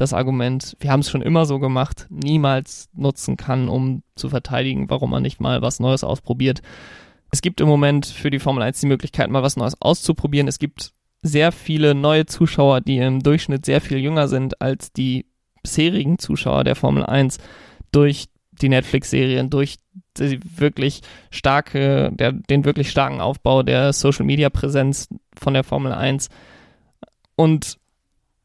das 0.00 0.12
Argument, 0.12 0.76
wir 0.80 0.90
haben 0.90 1.00
es 1.00 1.10
schon 1.10 1.22
immer 1.22 1.46
so 1.46 1.58
gemacht, 1.58 2.06
niemals 2.10 2.88
nutzen 2.94 3.36
kann, 3.36 3.68
um 3.68 4.02
zu 4.16 4.28
verteidigen, 4.28 4.88
warum 4.88 5.10
man 5.10 5.22
nicht 5.22 5.40
mal 5.40 5.62
was 5.62 5.80
Neues 5.80 6.04
ausprobiert. 6.04 6.62
Es 7.30 7.42
gibt 7.42 7.60
im 7.60 7.68
Moment 7.68 8.06
für 8.06 8.30
die 8.30 8.38
Formel 8.38 8.62
1 8.62 8.80
die 8.80 8.86
Möglichkeit, 8.86 9.30
mal 9.30 9.42
was 9.42 9.56
Neues 9.56 9.80
auszuprobieren. 9.80 10.48
Es 10.48 10.58
gibt 10.58 10.92
sehr 11.22 11.52
viele 11.52 11.94
neue 11.94 12.26
Zuschauer, 12.26 12.80
die 12.80 12.98
im 12.98 13.22
Durchschnitt 13.22 13.66
sehr 13.66 13.80
viel 13.80 13.98
jünger 13.98 14.28
sind 14.28 14.60
als 14.60 14.92
die 14.92 15.26
bisherigen 15.62 16.18
Zuschauer 16.18 16.64
der 16.64 16.76
Formel 16.76 17.04
1 17.04 17.38
durch 17.92 18.28
die 18.50 18.68
Netflix-Serien, 18.68 19.50
durch 19.50 19.76
die 20.18 20.40
wirklich 20.58 21.02
starke, 21.30 22.10
der, 22.12 22.32
den 22.32 22.64
wirklich 22.64 22.90
starken 22.90 23.20
Aufbau 23.20 23.62
der 23.62 23.92
Social-Media-Präsenz 23.92 25.08
von 25.38 25.54
der 25.54 25.64
Formel 25.64 25.92
1 25.92 26.28
und 27.36 27.79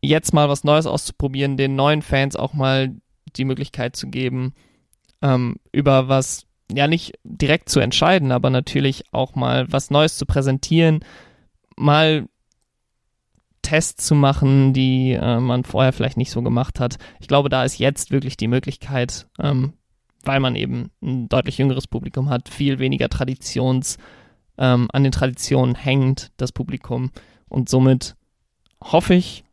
jetzt 0.01 0.33
mal 0.33 0.49
was 0.49 0.63
Neues 0.63 0.85
auszuprobieren, 0.85 1.57
den 1.57 1.75
neuen 1.75 2.01
Fans 2.01 2.35
auch 2.35 2.53
mal 2.53 2.95
die 3.35 3.45
Möglichkeit 3.45 3.95
zu 3.95 4.07
geben, 4.07 4.53
ähm, 5.21 5.57
über 5.71 6.07
was 6.07 6.45
ja 6.71 6.87
nicht 6.87 7.13
direkt 7.23 7.69
zu 7.69 7.79
entscheiden, 7.79 8.31
aber 8.31 8.49
natürlich 8.49 9.03
auch 9.11 9.35
mal 9.35 9.71
was 9.71 9.91
Neues 9.91 10.17
zu 10.17 10.25
präsentieren, 10.25 11.03
mal 11.75 12.27
Tests 13.61 14.05
zu 14.05 14.15
machen, 14.15 14.73
die 14.73 15.13
äh, 15.13 15.39
man 15.39 15.63
vorher 15.63 15.91
vielleicht 15.91 16.17
nicht 16.17 16.31
so 16.31 16.41
gemacht 16.41 16.79
hat. 16.79 16.97
Ich 17.19 17.27
glaube, 17.27 17.49
da 17.49 17.63
ist 17.63 17.79
jetzt 17.79 18.11
wirklich 18.11 18.37
die 18.37 18.47
Möglichkeit, 18.47 19.27
ähm, 19.39 19.73
weil 20.23 20.39
man 20.39 20.55
eben 20.55 20.91
ein 21.01 21.29
deutlich 21.29 21.57
jüngeres 21.57 21.87
Publikum 21.87 22.29
hat, 22.29 22.49
viel 22.49 22.79
weniger 22.79 23.09
Traditions, 23.09 23.97
ähm, 24.57 24.87
an 24.93 25.03
den 25.03 25.11
Traditionen 25.11 25.75
hängt, 25.75 26.31
das 26.37 26.51
Publikum. 26.51 27.11
Und 27.49 27.69
somit 27.69 28.15
hoffe 28.81 29.15
ich 29.15 29.44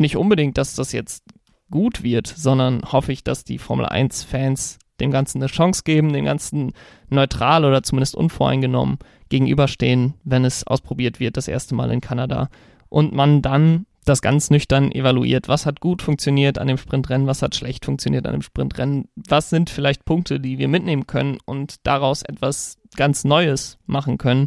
nicht 0.00 0.16
unbedingt, 0.16 0.58
dass 0.58 0.74
das 0.74 0.92
jetzt 0.92 1.24
gut 1.70 2.02
wird, 2.02 2.26
sondern 2.26 2.82
hoffe 2.82 3.12
ich, 3.12 3.24
dass 3.24 3.44
die 3.44 3.58
Formel 3.58 3.86
1-Fans 3.86 4.78
dem 5.00 5.10
Ganzen 5.10 5.38
eine 5.38 5.50
Chance 5.50 5.82
geben, 5.84 6.12
dem 6.12 6.24
Ganzen 6.24 6.72
neutral 7.08 7.64
oder 7.64 7.82
zumindest 7.82 8.14
unvoreingenommen 8.14 8.98
gegenüberstehen, 9.28 10.14
wenn 10.24 10.44
es 10.44 10.66
ausprobiert 10.66 11.20
wird, 11.20 11.36
das 11.36 11.48
erste 11.48 11.74
Mal 11.74 11.90
in 11.92 12.00
Kanada. 12.00 12.48
Und 12.88 13.12
man 13.12 13.42
dann 13.42 13.86
das 14.08 14.22
ganz 14.22 14.50
nüchtern 14.50 14.90
evaluiert. 14.90 15.48
Was 15.48 15.66
hat 15.66 15.80
gut 15.80 16.02
funktioniert 16.02 16.58
an 16.58 16.66
dem 16.66 16.78
Sprintrennen, 16.78 17.26
was 17.26 17.42
hat 17.42 17.54
schlecht 17.54 17.84
funktioniert 17.84 18.26
an 18.26 18.32
dem 18.32 18.42
Sprintrennen, 18.42 19.08
was 19.14 19.50
sind 19.50 19.70
vielleicht 19.70 20.04
Punkte, 20.04 20.40
die 20.40 20.58
wir 20.58 20.68
mitnehmen 20.68 21.06
können 21.06 21.38
und 21.44 21.86
daraus 21.86 22.22
etwas 22.22 22.78
ganz 22.96 23.24
Neues 23.24 23.78
machen 23.86 24.16
können 24.16 24.46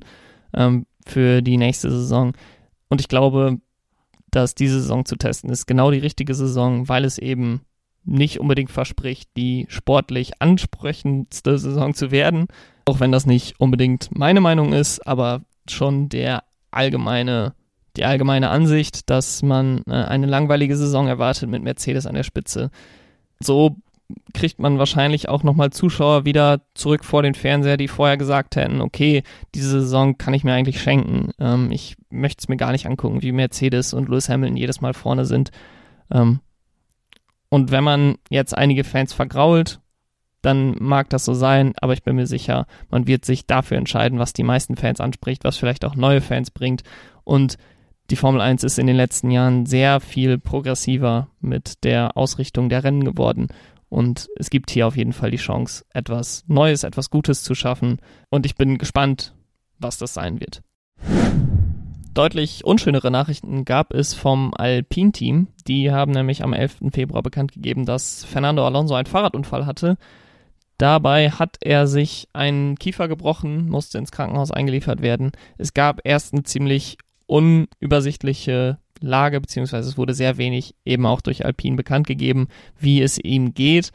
ähm, 0.54 0.88
für 1.06 1.42
die 1.42 1.58
nächste 1.58 1.92
Saison. 1.92 2.34
Und 2.90 3.02
ich 3.02 3.08
glaube, 3.08 3.60
dass 4.32 4.56
diese 4.56 4.82
Saison 4.82 5.06
zu 5.06 5.15
testen 5.15 5.50
ist 5.50 5.65
genau 5.65 5.91
die 5.91 6.00
richtige 6.00 6.34
Saison, 6.34 6.88
weil 6.89 7.06
es 7.06 7.17
eben 7.17 7.62
nicht 8.04 8.39
unbedingt 8.39 8.72
verspricht, 8.72 9.30
die 9.38 9.67
sportlich 9.70 10.41
ansprechendste 10.41 11.58
Saison 11.58 11.94
zu 11.94 12.12
werden. 12.12 12.48
Auch 12.86 13.00
wenn 13.00 13.12
das 13.12 13.26
nicht 13.26 13.60
unbedingt 13.60 14.10
meine 14.12 14.41
Meinung 14.41 14.74
ist, 14.74 15.06
aber 15.06 15.41
schon 15.70 16.10
der 16.10 16.44
allgemeine 16.72 17.54
die 17.98 18.06
allgemeine 18.06 18.50
Ansicht, 18.50 19.10
dass 19.10 19.44
man 19.44 19.84
äh, 19.88 19.91
eine 19.91 20.28
langweilige 20.28 20.78
Saison 20.78 21.08
erwartet 21.08 21.50
mit 21.50 21.62
Mercedes 21.62 22.06
an 22.06 22.15
der 22.15 22.24
Spitze. 22.24 22.72
So 23.39 23.76
kriegt 24.34 24.60
man 24.60 24.78
wahrscheinlich 24.78 25.30
auch 25.30 25.43
nochmal 25.43 25.71
Zuschauer 25.71 26.26
wieder 26.26 26.62
zurück 26.74 27.04
vor 27.04 27.24
den 27.24 27.34
Fernseher, 27.34 27.78
die 27.78 27.88
vorher 27.88 28.17
gesagt 28.17 28.56
hätten, 28.56 28.82
okay, 28.82 29.24
diese 29.56 29.82
Saison 29.82 30.17
kann 30.17 30.34
ich 30.34 30.43
mir 30.43 30.54
eigentlich 30.54 30.82
schenken. 30.82 31.32
Ähm, 31.39 31.71
ich 31.71 31.95
möchte 32.10 32.41
es 32.41 32.50
mir 32.50 32.58
gar 32.58 32.71
nicht 32.71 32.86
angucken, 32.86 33.21
wie 33.21 33.32
Mercedes 33.32 33.93
und 33.93 34.10
Lewis 34.10 34.30
Hamilton 34.30 34.58
jedes 34.58 34.82
Mal 34.82 34.93
vorne 34.93 35.26
sind. 35.26 35.52
Ähm, 36.12 36.39
und 37.50 37.71
wenn 37.71 37.84
man 37.84 38.15
jetzt 38.30 38.58
einige 38.58 38.84
Fans 38.84 39.13
vergrault, 39.13 39.82
dann 40.41 40.76
mag 40.80 41.10
das 41.10 41.26
so 41.26 41.34
sein, 41.34 41.74
aber 41.82 41.93
ich 41.93 42.04
bin 42.04 42.15
mir 42.15 42.28
sicher, 42.28 42.65
man 42.89 43.08
wird 43.08 43.26
sich 43.26 43.45
dafür 43.45 43.78
entscheiden, 43.78 44.19
was 44.19 44.34
die 44.34 44.43
meisten 44.43 44.76
Fans 44.76 45.00
anspricht, 45.00 45.43
was 45.43 45.58
vielleicht 45.58 45.86
auch 45.86 45.95
neue 45.95 46.21
Fans 46.21 46.50
bringt. 46.50 46.84
Und 47.24 47.58
die 48.10 48.15
Formel 48.15 48.41
1 48.41 48.63
ist 48.63 48.80
in 48.80 48.88
den 48.88 48.95
letzten 48.95 49.32
Jahren 49.32 49.65
sehr 49.65 50.00
viel 50.00 50.38
progressiver 50.38 51.30
mit 51.39 51.84
der 51.84 52.17
Ausrichtung 52.17 52.69
der 52.69 52.84
Rennen 52.84 53.06
geworden. 53.06 53.47
Und 53.91 54.30
es 54.38 54.49
gibt 54.49 54.71
hier 54.71 54.88
auf 54.88 54.95
jeden 54.95 55.12
Fall 55.12 55.32
die 55.32 55.38
Chance, 55.38 55.84
etwas 55.93 56.45
Neues, 56.47 56.86
etwas 56.86 57.10
Gutes 57.10 57.43
zu 57.43 57.56
schaffen. 57.56 57.97
Und 58.30 58.45
ich 58.45 58.56
bin 58.56 58.77
gespannt, 58.77 59.36
was 59.80 59.97
das 59.97 60.13
sein 60.13 60.39
wird. 60.39 60.62
Deutlich 62.13 62.63
unschönere 62.63 63.12
Nachrichten 63.12 63.65
gab 63.65 63.93
es 63.93 64.13
vom 64.13 64.54
Alpine-Team. 64.54 65.49
Die 65.67 65.91
haben 65.91 66.13
nämlich 66.13 66.41
am 66.41 66.54
11. 66.54 66.77
Februar 66.93 67.21
bekannt 67.21 67.51
gegeben, 67.51 67.86
dass 67.86 68.23
Fernando 68.23 68.65
Alonso 68.65 68.95
einen 68.95 69.08
Fahrradunfall 69.08 69.65
hatte. 69.65 69.97
Dabei 70.77 71.30
hat 71.30 71.58
er 71.60 71.86
sich 71.86 72.30
einen 72.32 72.77
Kiefer 72.77 73.10
gebrochen, 73.10 73.69
musste 73.69 73.97
ins 73.97 74.13
Krankenhaus 74.13 74.51
eingeliefert 74.51 75.01
werden. 75.01 75.34
Es 75.58 75.73
gab 75.73 75.99
erst 76.06 76.34
eine 76.34 76.43
ziemlich 76.43 76.97
unübersichtliche 77.27 78.77
Lage, 79.02 79.42
beziehungsweise 79.42 79.90
es 79.90 79.98
wurde 79.98 80.14
sehr 80.14 80.38
wenig 80.38 80.76
eben 80.86 81.06
auch 81.06 81.22
durch 81.22 81.46
Alpine 81.46 81.76
bekannt 81.76 82.08
gegeben, 82.08 82.48
wie 82.80 83.02
es 83.02 83.18
ihm 83.18 83.54
geht. 83.54 83.92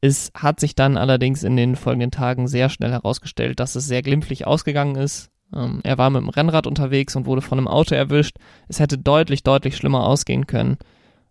Es 0.00 0.30
hat 0.34 0.60
sich 0.60 0.74
dann 0.74 0.96
allerdings 0.96 1.42
in 1.42 1.56
den 1.56 1.76
folgenden 1.76 2.10
Tagen 2.10 2.48
sehr 2.48 2.68
schnell 2.68 2.92
herausgestellt, 2.92 3.60
dass 3.60 3.74
es 3.74 3.86
sehr 3.86 4.02
glimpflich 4.02 4.46
ausgegangen 4.46 4.96
ist. 4.96 5.30
Ähm, 5.54 5.80
er 5.84 5.98
war 5.98 6.10
mit 6.10 6.22
dem 6.22 6.28
Rennrad 6.28 6.66
unterwegs 6.66 7.16
und 7.16 7.26
wurde 7.26 7.42
von 7.42 7.58
einem 7.58 7.68
Auto 7.68 7.94
erwischt. 7.94 8.36
Es 8.68 8.80
hätte 8.80 8.98
deutlich, 8.98 9.42
deutlich 9.42 9.76
schlimmer 9.76 10.06
ausgehen 10.06 10.46
können. 10.46 10.76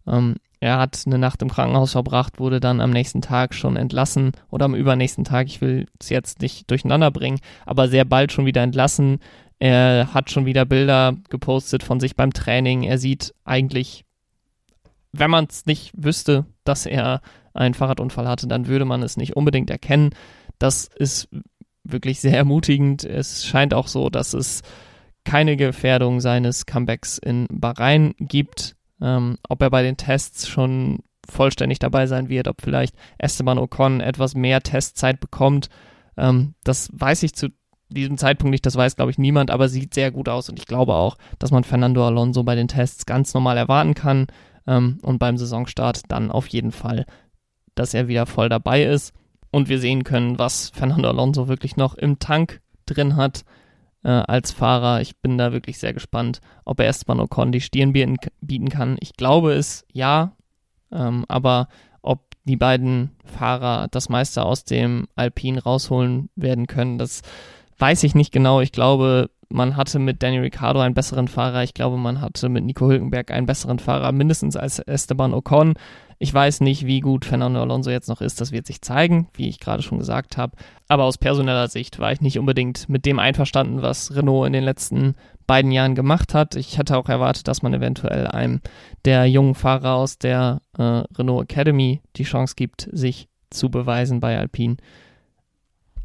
Ähm, 0.08 0.36
er 0.60 0.80
hat 0.80 1.04
eine 1.06 1.18
Nacht 1.18 1.42
im 1.42 1.52
Krankenhaus 1.52 1.92
verbracht, 1.92 2.40
wurde 2.40 2.60
dann 2.60 2.82
am 2.82 2.90
nächsten 2.90 3.22
Tag 3.22 3.54
schon 3.54 3.76
entlassen 3.76 4.32
oder 4.50 4.66
am 4.66 4.76
übernächsten 4.76 5.24
Tag, 5.24 5.48
ich 5.48 5.62
will 5.62 5.86
es 6.00 6.10
jetzt 6.10 6.42
nicht 6.42 6.72
durcheinander 6.72 7.12
bringen, 7.12 7.40
aber 7.66 7.88
sehr 7.88 8.06
bald 8.06 8.32
schon 8.32 8.46
wieder 8.46 8.64
entlassen. 8.64 9.20
Er 9.60 10.13
hat 10.13 10.30
schon 10.32 10.46
wieder 10.46 10.65
Bilder 10.65 11.15
gepostet 11.30 11.84
von 11.84 12.00
sich 12.00 12.15
beim 12.15 12.34
Training. 12.34 12.84
Er 12.84 12.98
sieht 12.98 13.34
eigentlich, 13.46 14.06
wenn 15.12 15.32
man 15.32 15.46
es 15.50 15.65
nicht 15.65 15.91
wüsste, 15.96 16.46
dass 16.63 16.86
er 16.86 17.22
einen 17.54 17.74
Fahrradunfall 17.74 18.28
hatte, 18.28 18.48
dann 18.48 18.68
würde 18.68 18.86
man 18.86 19.02
es 19.02 19.15
nicht 19.18 19.36
unbedingt 19.36 19.70
erkennen. 19.70 20.10
Das 20.60 20.89
ist 20.96 21.30
wirklich 21.84 22.20
sehr 22.20 22.36
ermutigend. 22.36 23.06
Es 23.06 23.46
scheint 23.46 23.74
auch 23.74 23.88
so, 23.88 24.10
dass 24.10 24.34
es 24.34 24.62
keine 25.24 25.56
Gefährdung 25.56 26.20
seines 26.20 26.65
Comebacks 26.65 27.18
in 27.18 27.48
Bahrain 27.50 28.13
gibt. 28.20 28.76
Ähm, 29.02 29.38
ob 29.50 29.62
er 29.62 29.70
bei 29.70 29.84
den 29.84 29.98
Tests 29.98 30.48
schon 30.48 31.00
vollständig 31.28 31.80
dabei 31.80 32.08
sein 32.08 32.30
wird, 32.30 32.48
ob 32.48 32.62
vielleicht 32.62 32.96
Esteban 33.18 33.58
Ocon 33.58 34.00
etwas 34.00 34.36
mehr 34.36 34.62
Testzeit 34.62 35.20
bekommt, 35.20 35.70
ähm, 36.18 36.54
das 36.63 36.89
weiß 36.94 37.24
ich 37.24 37.34
zu 37.34 37.50
diesem 37.89 38.17
Zeitpunkt 38.17 38.52
nicht, 38.52 38.65
das 38.65 38.76
weiß, 38.76 38.95
glaube 38.95 39.12
ich, 39.12 39.17
niemand, 39.17 39.52
aber 39.52 39.69
sieht 39.69 39.93
sehr 39.93 40.12
gut 40.12 40.30
aus 40.30 40.50
und 40.50 40.60
ich 40.60 40.65
glaube 40.65 40.93
auch, 40.93 41.17
dass 41.39 41.52
man 41.52 41.63
Fernando 41.63 42.06
Alonso 42.06 42.43
bei 42.43 42.56
den 42.56 42.67
Tests 42.67 43.06
ganz 43.06 43.34
normal 43.34 43.58
erwarten 43.58 43.93
kann 43.93 44.28
ähm, 44.67 45.00
und 45.02 45.19
beim 45.19 45.38
Saisonstart 45.38 46.02
dann 46.10 46.32
auf 46.32 46.48
jeden 46.48 46.71
Fall, 46.71 47.06
dass 47.76 47.93
er 47.93 48.08
wieder 48.08 48.26
voll 48.26 48.50
dabei 48.50 48.84
ist 48.84 49.13
und 49.52 49.69
wir 49.69 49.80
sehen 49.80 50.04
können, 50.04 50.39
was 50.39 50.69
Fernando 50.69 51.10
Alonso 51.10 51.48
wirklich 51.48 51.78
noch 51.78 51.95
im 51.95 52.19
Tank 52.19 52.62
drin 52.86 53.15
hat 53.15 53.45
äh, 54.04 54.10
als 54.10 54.52
Fahrer. 54.52 55.02
Ich 55.02 55.17
bin 55.17 55.38
da 55.38 55.52
wirklich 55.54 55.80
sehr 55.80 55.93
gespannt, 55.93 56.41
ob 56.65 56.80
er 56.80 56.88
Esteban 56.88 57.19
Ocon 57.19 57.52
die 57.52 57.62
Stirn 57.62 57.93
bieten 57.93 58.69
kann. 58.69 58.98
Ich 59.00 59.13
glaube 59.13 59.54
es 59.54 59.86
ja, 59.91 60.36
ähm, 60.91 61.26
aber 61.28 61.67
ob 62.02 62.36
die 62.43 62.58
beiden 62.58 63.12
Fahrer 63.26 63.88
das 63.89 64.10
meiste 64.10 64.43
aus 64.43 64.63
dem 64.63 65.08
Alpine 65.15 65.62
rausholen 65.62 66.30
werden 66.36 66.67
können, 66.67 66.98
das 66.98 67.21
weiß 67.80 68.04
ich 68.04 68.16
nicht 68.16 68.32
genau. 68.32 68.62
Ich 68.62 68.72
glaube, 68.72 69.30
man 69.50 69.76
hatte 69.78 70.00
mit 70.00 70.24
Daniel 70.24 70.42
Ricciardo 70.42 70.80
einen 70.80 70.96
besseren 70.96 71.28
Fahrer. 71.28 71.64
Ich 71.64 71.74
glaube, 71.74 71.98
man 71.98 72.22
hatte 72.22 72.50
mit 72.50 72.64
Nico 72.64 72.88
Hülkenberg 72.88 73.32
einen 73.32 73.46
besseren 73.46 73.80
Fahrer, 73.80 74.12
mindestens 74.12 74.56
als 74.56 74.80
Esteban 74.80 75.34
Ocon. 75.34 75.74
Ich 76.18 76.34
weiß 76.34 76.62
nicht, 76.62 76.86
wie 76.86 77.02
gut 77.02 77.26
Fernando 77.26 77.62
Alonso 77.62 77.92
jetzt 77.92 78.08
noch 78.08 78.22
ist. 78.22 78.40
Das 78.40 78.54
wird 78.54 78.66
sich 78.66 78.82
zeigen, 78.82 79.28
wie 79.34 79.50
ich 79.50 79.60
gerade 79.60 79.84
schon 79.84 80.00
gesagt 80.00 80.38
habe. 80.38 80.56
Aber 80.88 81.04
aus 81.04 81.18
personeller 81.18 81.68
Sicht 81.68 82.00
war 82.00 82.12
ich 82.14 82.22
nicht 82.22 82.40
unbedingt 82.40 82.88
mit 82.88 83.06
dem 83.06 83.20
einverstanden, 83.20 83.82
was 83.82 84.16
Renault 84.16 84.48
in 84.48 84.54
den 84.54 84.64
letzten 84.64 85.16
beiden 85.46 85.72
Jahren 85.72 85.94
gemacht 85.94 86.34
hat. 86.34 86.56
Ich 86.56 86.78
hätte 86.78 86.98
auch 86.98 87.10
erwartet, 87.10 87.48
dass 87.48 87.62
man 87.62 87.74
eventuell 87.74 88.28
einem 88.28 88.62
der 89.04 89.26
jungen 89.26 89.56
Fahrer 89.56 89.96
aus 89.96 90.18
der 90.18 90.62
äh, 90.78 90.82
Renault 90.82 91.52
Academy 91.52 92.02
die 92.16 92.24
Chance 92.24 92.56
gibt, 92.56 92.90
sich 92.92 93.28
zu 93.50 93.70
beweisen 93.70 94.22
bei 94.22 94.38
Alpine 94.40 94.78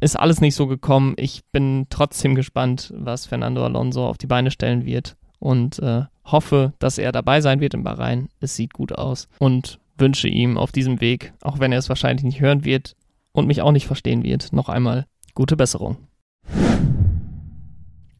ist 0.01 0.19
alles 0.19 0.41
nicht 0.41 0.55
so 0.55 0.67
gekommen. 0.67 1.13
Ich 1.17 1.43
bin 1.51 1.85
trotzdem 1.89 2.35
gespannt, 2.35 2.91
was 2.97 3.27
Fernando 3.27 3.63
Alonso 3.63 4.05
auf 4.05 4.17
die 4.17 4.27
Beine 4.27 4.51
stellen 4.51 4.85
wird 4.85 5.15
und 5.39 5.79
äh, 5.79 6.03
hoffe, 6.25 6.73
dass 6.79 6.97
er 6.97 7.11
dabei 7.11 7.39
sein 7.39 7.61
wird 7.61 7.75
in 7.75 7.83
Bahrain. 7.83 8.27
Es 8.39 8.55
sieht 8.55 8.73
gut 8.73 8.91
aus 8.91 9.29
und 9.39 9.79
wünsche 9.97 10.27
ihm 10.27 10.57
auf 10.57 10.71
diesem 10.71 11.01
Weg, 11.01 11.33
auch 11.41 11.59
wenn 11.59 11.71
er 11.71 11.77
es 11.77 11.89
wahrscheinlich 11.89 12.23
nicht 12.23 12.41
hören 12.41 12.65
wird 12.65 12.95
und 13.31 13.47
mich 13.47 13.61
auch 13.61 13.71
nicht 13.71 13.85
verstehen 13.85 14.23
wird, 14.23 14.51
noch 14.51 14.69
einmal 14.69 15.05
gute 15.35 15.55
Besserung. 15.55 15.97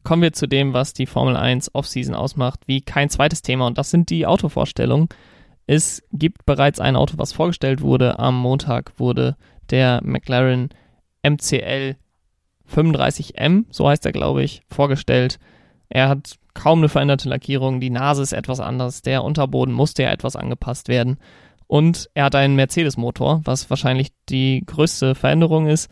Kommen 0.04 0.22
wir 0.22 0.32
zu 0.32 0.46
dem, 0.46 0.72
was 0.72 0.94
die 0.94 1.06
Formel 1.06 1.36
1 1.36 1.74
Offseason 1.74 2.14
ausmacht, 2.14 2.60
wie 2.66 2.80
kein 2.80 3.10
zweites 3.10 3.42
Thema 3.42 3.66
und 3.66 3.76
das 3.76 3.90
sind 3.90 4.08
die 4.10 4.26
Autovorstellungen. 4.26 5.08
Es 5.66 6.02
gibt 6.12 6.44
bereits 6.46 6.80
ein 6.80 6.96
Auto, 6.96 7.14
was 7.18 7.32
vorgestellt 7.32 7.80
wurde. 7.80 8.18
Am 8.18 8.38
Montag 8.38 8.92
wurde 8.98 9.36
der 9.70 10.00
McLaren 10.04 10.70
MCL 11.22 11.96
35M, 12.72 13.64
so 13.70 13.88
heißt 13.88 14.06
er, 14.06 14.12
glaube 14.12 14.42
ich, 14.42 14.62
vorgestellt. 14.68 15.38
Er 15.88 16.08
hat 16.08 16.36
kaum 16.54 16.78
eine 16.78 16.88
veränderte 16.88 17.28
Lackierung, 17.28 17.80
die 17.80 17.90
Nase 17.90 18.22
ist 18.22 18.32
etwas 18.32 18.60
anders, 18.60 19.02
der 19.02 19.24
Unterboden 19.24 19.74
musste 19.74 20.02
ja 20.04 20.10
etwas 20.10 20.36
angepasst 20.36 20.88
werden. 20.88 21.18
Und 21.66 22.10
er 22.14 22.24
hat 22.24 22.34
einen 22.34 22.56
Mercedes-Motor, 22.56 23.40
was 23.44 23.70
wahrscheinlich 23.70 24.12
die 24.28 24.62
größte 24.66 25.14
Veränderung 25.14 25.66
ist. 25.68 25.90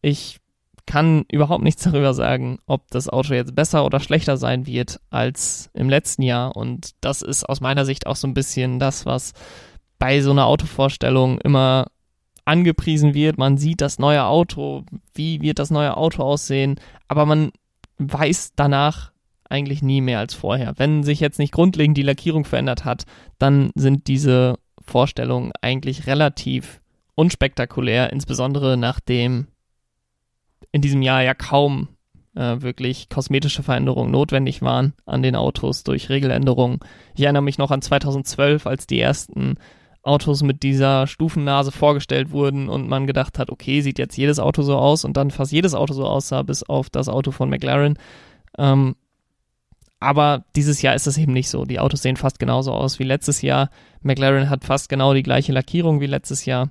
Ich 0.00 0.38
kann 0.86 1.24
überhaupt 1.30 1.62
nichts 1.62 1.82
darüber 1.84 2.14
sagen, 2.14 2.58
ob 2.66 2.90
das 2.90 3.08
Auto 3.08 3.34
jetzt 3.34 3.54
besser 3.54 3.84
oder 3.84 4.00
schlechter 4.00 4.36
sein 4.36 4.66
wird 4.66 5.00
als 5.10 5.70
im 5.74 5.88
letzten 5.88 6.22
Jahr. 6.22 6.56
Und 6.56 6.92
das 7.00 7.22
ist 7.22 7.48
aus 7.48 7.60
meiner 7.60 7.84
Sicht 7.84 8.06
auch 8.06 8.16
so 8.16 8.26
ein 8.26 8.34
bisschen 8.34 8.78
das, 8.78 9.06
was 9.06 9.32
bei 9.98 10.20
so 10.20 10.30
einer 10.30 10.46
Autovorstellung 10.46 11.38
immer 11.40 11.86
angepriesen 12.44 13.14
wird. 13.14 13.38
Man 13.38 13.58
sieht 13.58 13.80
das 13.80 13.98
neue 13.98 14.24
Auto, 14.24 14.84
wie 15.14 15.40
wird 15.40 15.58
das 15.58 15.70
neue 15.70 15.96
Auto 15.96 16.22
aussehen, 16.22 16.76
aber 17.08 17.26
man 17.26 17.52
weiß 17.98 18.52
danach 18.56 19.12
eigentlich 19.48 19.82
nie 19.82 20.00
mehr 20.00 20.18
als 20.18 20.34
vorher. 20.34 20.74
Wenn 20.78 21.02
sich 21.02 21.20
jetzt 21.20 21.38
nicht 21.38 21.52
grundlegend 21.52 21.96
die 21.96 22.02
Lackierung 22.02 22.44
verändert 22.44 22.84
hat, 22.84 23.04
dann 23.38 23.70
sind 23.74 24.06
diese 24.06 24.58
Vorstellungen 24.80 25.52
eigentlich 25.60 26.06
relativ 26.06 26.80
unspektakulär, 27.14 28.12
insbesondere 28.12 28.76
nachdem 28.76 29.46
in 30.72 30.80
diesem 30.80 31.02
Jahr 31.02 31.22
ja 31.22 31.34
kaum 31.34 31.88
äh, 32.34 32.62
wirklich 32.62 33.08
kosmetische 33.10 33.62
Veränderungen 33.62 34.10
notwendig 34.10 34.62
waren 34.62 34.94
an 35.04 35.22
den 35.22 35.36
Autos 35.36 35.84
durch 35.84 36.08
Regeländerungen. 36.08 36.80
Ich 37.14 37.22
erinnere 37.22 37.42
mich 37.42 37.58
noch 37.58 37.70
an 37.70 37.82
2012, 37.82 38.66
als 38.66 38.86
die 38.86 39.00
ersten 39.00 39.56
Autos 40.02 40.42
mit 40.42 40.62
dieser 40.62 41.06
Stufennase 41.06 41.70
vorgestellt 41.70 42.30
wurden 42.30 42.68
und 42.68 42.88
man 42.88 43.06
gedacht 43.06 43.38
hat, 43.38 43.50
okay, 43.50 43.80
sieht 43.82 43.98
jetzt 43.98 44.16
jedes 44.16 44.38
Auto 44.38 44.62
so 44.62 44.76
aus 44.76 45.04
und 45.04 45.16
dann 45.16 45.30
fast 45.30 45.52
jedes 45.52 45.74
Auto 45.74 45.94
so 45.94 46.04
aussah, 46.06 46.42
bis 46.42 46.62
auf 46.62 46.90
das 46.90 47.08
Auto 47.08 47.30
von 47.30 47.48
McLaren. 47.48 47.98
Ähm, 48.58 48.96
aber 50.00 50.44
dieses 50.56 50.82
Jahr 50.82 50.96
ist 50.96 51.06
es 51.06 51.16
eben 51.16 51.32
nicht 51.32 51.48
so. 51.48 51.64
Die 51.64 51.78
Autos 51.78 52.02
sehen 52.02 52.16
fast 52.16 52.40
genauso 52.40 52.72
aus 52.72 52.98
wie 52.98 53.04
letztes 53.04 53.40
Jahr. 53.42 53.70
McLaren 54.00 54.50
hat 54.50 54.64
fast 54.64 54.88
genau 54.88 55.14
die 55.14 55.22
gleiche 55.22 55.52
Lackierung 55.52 56.00
wie 56.00 56.06
letztes 56.06 56.44
Jahr. 56.44 56.70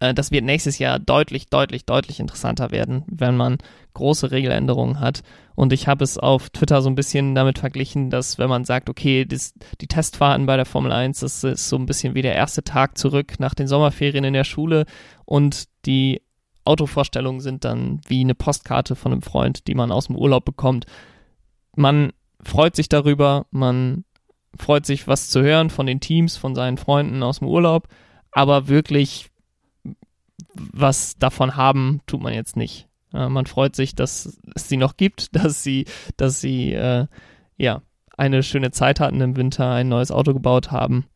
Äh, 0.00 0.14
das 0.14 0.30
wird 0.30 0.44
nächstes 0.44 0.78
Jahr 0.78 0.98
deutlich, 0.98 1.48
deutlich, 1.48 1.84
deutlich 1.84 2.18
interessanter 2.18 2.70
werden, 2.70 3.04
wenn 3.06 3.36
man 3.36 3.58
große 3.94 4.30
Regeländerungen 4.30 4.98
hat. 4.98 5.22
Und 5.54 5.72
ich 5.72 5.86
habe 5.86 6.02
es 6.02 6.18
auf 6.18 6.50
Twitter 6.50 6.82
so 6.82 6.88
ein 6.88 6.94
bisschen 6.94 7.34
damit 7.34 7.58
verglichen, 7.58 8.10
dass 8.10 8.38
wenn 8.38 8.48
man 8.48 8.64
sagt, 8.64 8.88
okay, 8.88 9.24
das, 9.24 9.52
die 9.80 9.86
Testfahrten 9.86 10.46
bei 10.46 10.56
der 10.56 10.66
Formel 10.66 10.90
1, 10.90 11.20
das 11.20 11.44
ist 11.44 11.68
so 11.68 11.76
ein 11.76 11.86
bisschen 11.86 12.14
wie 12.14 12.22
der 12.22 12.34
erste 12.34 12.64
Tag 12.64 12.96
zurück 12.96 13.34
nach 13.38 13.54
den 13.54 13.68
Sommerferien 13.68 14.24
in 14.24 14.32
der 14.32 14.44
Schule 14.44 14.86
und 15.24 15.64
die 15.86 16.22
Autovorstellungen 16.64 17.40
sind 17.40 17.64
dann 17.64 18.00
wie 18.06 18.20
eine 18.20 18.34
Postkarte 18.34 18.94
von 18.94 19.12
einem 19.12 19.22
Freund, 19.22 19.66
die 19.66 19.74
man 19.74 19.92
aus 19.92 20.06
dem 20.06 20.16
Urlaub 20.16 20.44
bekommt. 20.44 20.86
Man 21.74 22.12
freut 22.42 22.76
sich 22.76 22.88
darüber, 22.88 23.46
man 23.50 24.04
freut 24.58 24.86
sich, 24.86 25.06
was 25.08 25.30
zu 25.30 25.42
hören 25.42 25.70
von 25.70 25.86
den 25.86 26.00
Teams, 26.00 26.36
von 26.36 26.54
seinen 26.54 26.76
Freunden 26.76 27.22
aus 27.22 27.38
dem 27.38 27.48
Urlaub, 27.48 27.88
aber 28.30 28.68
wirklich 28.68 29.30
was 30.54 31.16
davon 31.18 31.56
haben, 31.56 32.00
tut 32.06 32.20
man 32.20 32.32
jetzt 32.32 32.56
nicht. 32.56 32.88
Äh, 33.12 33.28
man 33.28 33.46
freut 33.46 33.76
sich, 33.76 33.94
dass 33.94 34.38
es 34.54 34.68
sie 34.68 34.76
noch 34.76 34.96
gibt, 34.96 35.34
dass 35.36 35.62
sie, 35.62 35.86
dass 36.16 36.40
sie 36.40 36.72
äh, 36.72 37.06
ja 37.56 37.82
eine 38.16 38.42
schöne 38.42 38.70
Zeit 38.70 39.00
hatten 39.00 39.20
im 39.20 39.36
Winter, 39.36 39.70
ein 39.70 39.88
neues 39.88 40.10
Auto 40.10 40.34
gebaut 40.34 40.70
haben. 40.70 41.06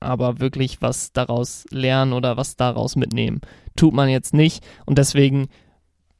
Aber 0.00 0.40
wirklich 0.40 0.80
was 0.80 1.12
daraus 1.12 1.66
lernen 1.70 2.12
oder 2.12 2.36
was 2.36 2.56
daraus 2.56 2.96
mitnehmen, 2.96 3.40
tut 3.76 3.92
man 3.92 4.08
jetzt 4.08 4.32
nicht. 4.32 4.64
Und 4.86 4.98
deswegen 4.98 5.48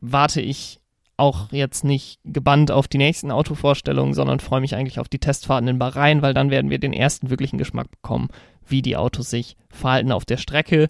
warte 0.01 0.41
ich 0.41 0.81
auch 1.17 1.53
jetzt 1.53 1.85
nicht 1.85 2.19
gebannt 2.25 2.71
auf 2.71 2.89
die 2.89 2.99
nächsten 2.99 3.31
Autovorstellungen, 3.31 4.15
sondern 4.15 4.41
freue 4.41 4.61
mich 4.61 4.75
eigentlich 4.75 4.99
auf 4.99 5.09
die 5.09 5.19
Testfahrten 5.19 5.69
in 5.69 5.79
Bahrain, 5.79 6.23
weil 6.23 6.35
dann 6.35 6.51
werden 6.51 6.71
wir 6.71 6.79
den 6.79 6.95
ersten 6.95 7.31
wirklichen 7.31 7.59
Geschmack 7.59 7.91
bekommen, 7.91 8.29
wie 8.67 8.83
die 8.83 8.97
Autos 8.97 9.31
sich 9.31 9.57
verhalten 9.69 10.13
auf 10.13 10.25
der 10.25 10.39
Strecke, 10.39 10.89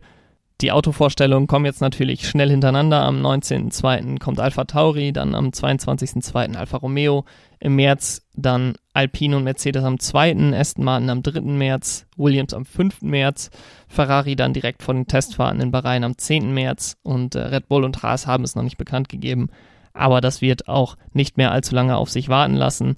die 0.60 0.72
Autovorstellungen 0.72 1.46
kommen 1.46 1.64
jetzt 1.64 1.80
natürlich 1.80 2.28
schnell 2.28 2.50
hintereinander. 2.50 3.02
Am 3.02 3.24
19.02. 3.24 4.18
kommt 4.18 4.40
Alpha 4.40 4.64
Tauri, 4.64 5.12
dann 5.12 5.34
am 5.34 5.48
22.02. 5.48 6.54
Alfa 6.54 6.76
Romeo, 6.76 7.24
im 7.60 7.76
März 7.76 8.26
dann 8.34 8.74
Alpine 8.92 9.36
und 9.36 9.44
Mercedes 9.44 9.84
am 9.84 9.98
2., 9.98 10.52
Aston 10.54 10.84
Martin 10.84 11.10
am 11.10 11.22
3. 11.22 11.40
März, 11.42 12.06
Williams 12.16 12.52
am 12.52 12.64
5. 12.64 13.02
März, 13.02 13.50
Ferrari 13.88 14.36
dann 14.36 14.52
direkt 14.52 14.82
vor 14.82 14.94
den 14.94 15.06
Testfahrten 15.06 15.60
in 15.60 15.70
Bahrain 15.70 16.04
am 16.04 16.18
10. 16.18 16.52
März 16.52 16.96
und 17.02 17.34
äh, 17.34 17.40
Red 17.40 17.68
Bull 17.68 17.84
und 17.84 18.02
Haas 18.02 18.26
haben 18.26 18.44
es 18.44 18.54
noch 18.54 18.62
nicht 18.62 18.78
bekannt 18.78 19.08
gegeben. 19.08 19.48
Aber 19.92 20.20
das 20.20 20.40
wird 20.42 20.68
auch 20.68 20.96
nicht 21.12 21.36
mehr 21.36 21.52
allzu 21.52 21.74
lange 21.74 21.96
auf 21.96 22.10
sich 22.10 22.28
warten 22.28 22.54
lassen. 22.54 22.96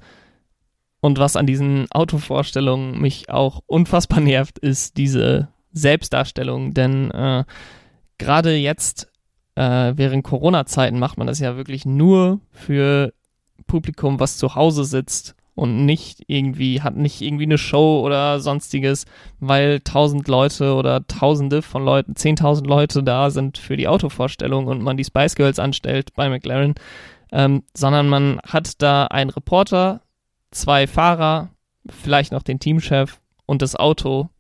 Und 1.01 1.19
was 1.19 1.37
an 1.37 1.47
diesen 1.47 1.91
Autovorstellungen 1.91 3.01
mich 3.01 3.31
auch 3.31 3.61
unfassbar 3.67 4.21
nervt, 4.21 4.59
ist 4.59 4.97
diese 4.97 5.49
Selbstdarstellung, 5.73 6.75
denn 6.75 7.11
äh, 7.11 7.45
gerade 8.19 8.55
jetzt 8.55 9.11
äh, 9.55 9.93
während 9.97 10.25
Corona-Zeiten 10.25 10.99
macht 10.99 11.19
man 11.19 11.27
das 11.27 11.39
ja 11.39 11.57
wirklich 11.57 11.85
nur 11.85 12.41
für 12.51 13.13
Publikum, 13.67 14.21
was 14.21 14.37
zu 14.37 14.55
Hause 14.55 14.85
sitzt 14.85 15.35
und 15.55 15.85
nicht 15.85 16.25
irgendwie, 16.29 16.81
hat 16.81 16.97
nicht 16.97 17.21
irgendwie 17.21 17.45
eine 17.45 17.59
Show 17.59 18.01
oder 18.05 18.41
sonstiges, 18.41 19.05
weil 19.39 19.81
tausend 19.81 20.29
Leute 20.29 20.75
oder 20.75 21.07
tausende 21.07 21.63
von 21.63 21.85
Leuten, 21.85 22.17
zehntausend 22.17 22.67
Leute 22.67 23.03
da 23.03 23.31
sind 23.31 23.59
für 23.59 23.77
die 23.77 23.89
Autovorstellung 23.89 24.67
und 24.67 24.83
man 24.83 24.97
die 24.97 25.05
Spice 25.05 25.35
Girls 25.35 25.59
anstellt 25.59 26.15
bei 26.15 26.29
McLaren, 26.29 26.75
ähm, 27.33 27.65
sondern 27.75 28.09
man 28.09 28.41
hat 28.47 28.81
da 28.81 29.07
einen 29.07 29.31
Reporter, 29.31 30.01
zwei 30.51 30.87
Fahrer, 30.87 31.51
vielleicht 31.89 32.33
noch 32.33 32.43
den 32.43 32.59
Teamchef 32.59 33.21
und 33.45 33.61
das 33.61 33.77
Auto 33.77 34.31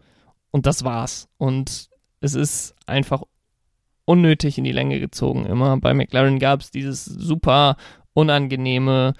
und 0.52 0.66
das 0.66 0.84
war's. 0.84 1.28
Und 1.38 1.88
es 2.20 2.36
ist 2.36 2.76
einfach 2.86 3.24
unnötig 4.04 4.58
in 4.58 4.64
die 4.64 4.72
Länge 4.72 5.00
gezogen 5.00 5.46
immer. 5.46 5.76
Bei 5.78 5.94
McLaren 5.94 6.38
gab 6.38 6.60
es 6.60 6.70
dieses 6.70 7.04
super 7.04 7.76
unangenehme, 8.14 9.14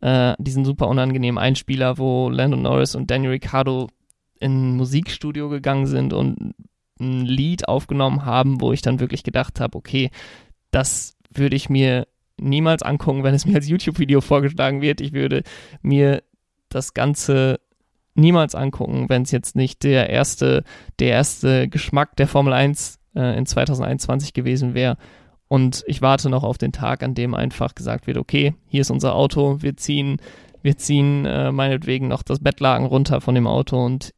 äh, 0.00 0.34
diesen 0.38 0.64
super 0.64 0.88
unangenehmen 0.88 1.38
Einspieler, 1.38 1.98
wo 1.98 2.28
Landon 2.30 2.62
Norris 2.62 2.94
und 2.94 3.10
Daniel 3.10 3.32
Ricciardo 3.32 3.88
in 4.40 4.72
ein 4.72 4.76
Musikstudio 4.76 5.48
gegangen 5.48 5.86
sind 5.86 6.12
und 6.12 6.54
ein 7.00 7.26
Lied 7.26 7.68
aufgenommen 7.68 8.24
haben, 8.24 8.60
wo 8.60 8.72
ich 8.72 8.82
dann 8.82 9.00
wirklich 9.00 9.22
gedacht 9.22 9.60
habe, 9.60 9.76
okay, 9.76 10.10
das 10.70 11.16
würde 11.32 11.56
ich 11.56 11.68
mir 11.68 12.06
niemals 12.40 12.82
angucken, 12.82 13.24
wenn 13.24 13.34
es 13.34 13.46
mir 13.46 13.56
als 13.56 13.68
YouTube-Video 13.68 14.20
vorgeschlagen 14.20 14.80
wird. 14.80 15.00
Ich 15.00 15.12
würde 15.12 15.42
mir 15.82 16.22
das 16.68 16.94
Ganze 16.94 17.60
niemals 18.18 18.54
angucken, 18.54 19.08
wenn 19.08 19.22
es 19.22 19.30
jetzt 19.30 19.56
nicht 19.56 19.84
der 19.84 20.10
erste, 20.10 20.64
der 20.98 21.10
erste 21.10 21.68
Geschmack 21.68 22.16
der 22.16 22.28
Formel 22.28 22.52
1 22.52 22.98
äh, 23.14 23.38
in 23.38 23.46
2021 23.46 24.34
gewesen 24.34 24.74
wäre. 24.74 24.96
Und 25.48 25.82
ich 25.86 26.02
warte 26.02 26.28
noch 26.28 26.44
auf 26.44 26.58
den 26.58 26.72
Tag, 26.72 27.02
an 27.02 27.14
dem 27.14 27.34
einfach 27.34 27.74
gesagt 27.74 28.06
wird, 28.06 28.18
okay, 28.18 28.54
hier 28.66 28.82
ist 28.82 28.90
unser 28.90 29.14
Auto, 29.14 29.62
wir 29.62 29.76
ziehen, 29.76 30.18
wir 30.62 30.76
ziehen 30.76 31.24
äh, 31.24 31.50
meinetwegen 31.52 32.08
noch 32.08 32.22
das 32.22 32.40
Bettlaken 32.40 32.86
runter 32.86 33.22
von 33.22 33.34
dem 33.34 33.46
Auto 33.46 33.82
und 33.82 34.12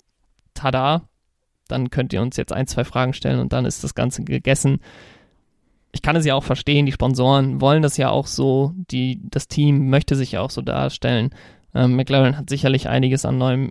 tada, 0.54 1.02
dann 1.68 1.90
könnt 1.90 2.12
ihr 2.12 2.20
uns 2.20 2.36
jetzt 2.36 2.52
ein, 2.52 2.66
zwei 2.66 2.82
Fragen 2.82 3.12
stellen 3.12 3.38
und 3.38 3.52
dann 3.52 3.64
ist 3.64 3.84
das 3.84 3.94
Ganze 3.94 4.24
gegessen. 4.24 4.80
Ich 5.92 6.02
kann 6.02 6.16
es 6.16 6.24
ja 6.24 6.34
auch 6.34 6.44
verstehen, 6.44 6.86
die 6.86 6.92
Sponsoren 6.92 7.60
wollen 7.60 7.82
das 7.82 7.96
ja 7.96 8.10
auch 8.10 8.26
so, 8.26 8.72
die, 8.90 9.20
das 9.22 9.46
Team 9.46 9.88
möchte 9.88 10.16
sich 10.16 10.32
ja 10.32 10.40
auch 10.40 10.50
so 10.50 10.62
darstellen. 10.62 11.30
Ähm, 11.74 11.94
McLaren 11.94 12.36
hat 12.36 12.50
sicherlich 12.50 12.88
einiges 12.88 13.24
an 13.24 13.38
neuem 13.38 13.70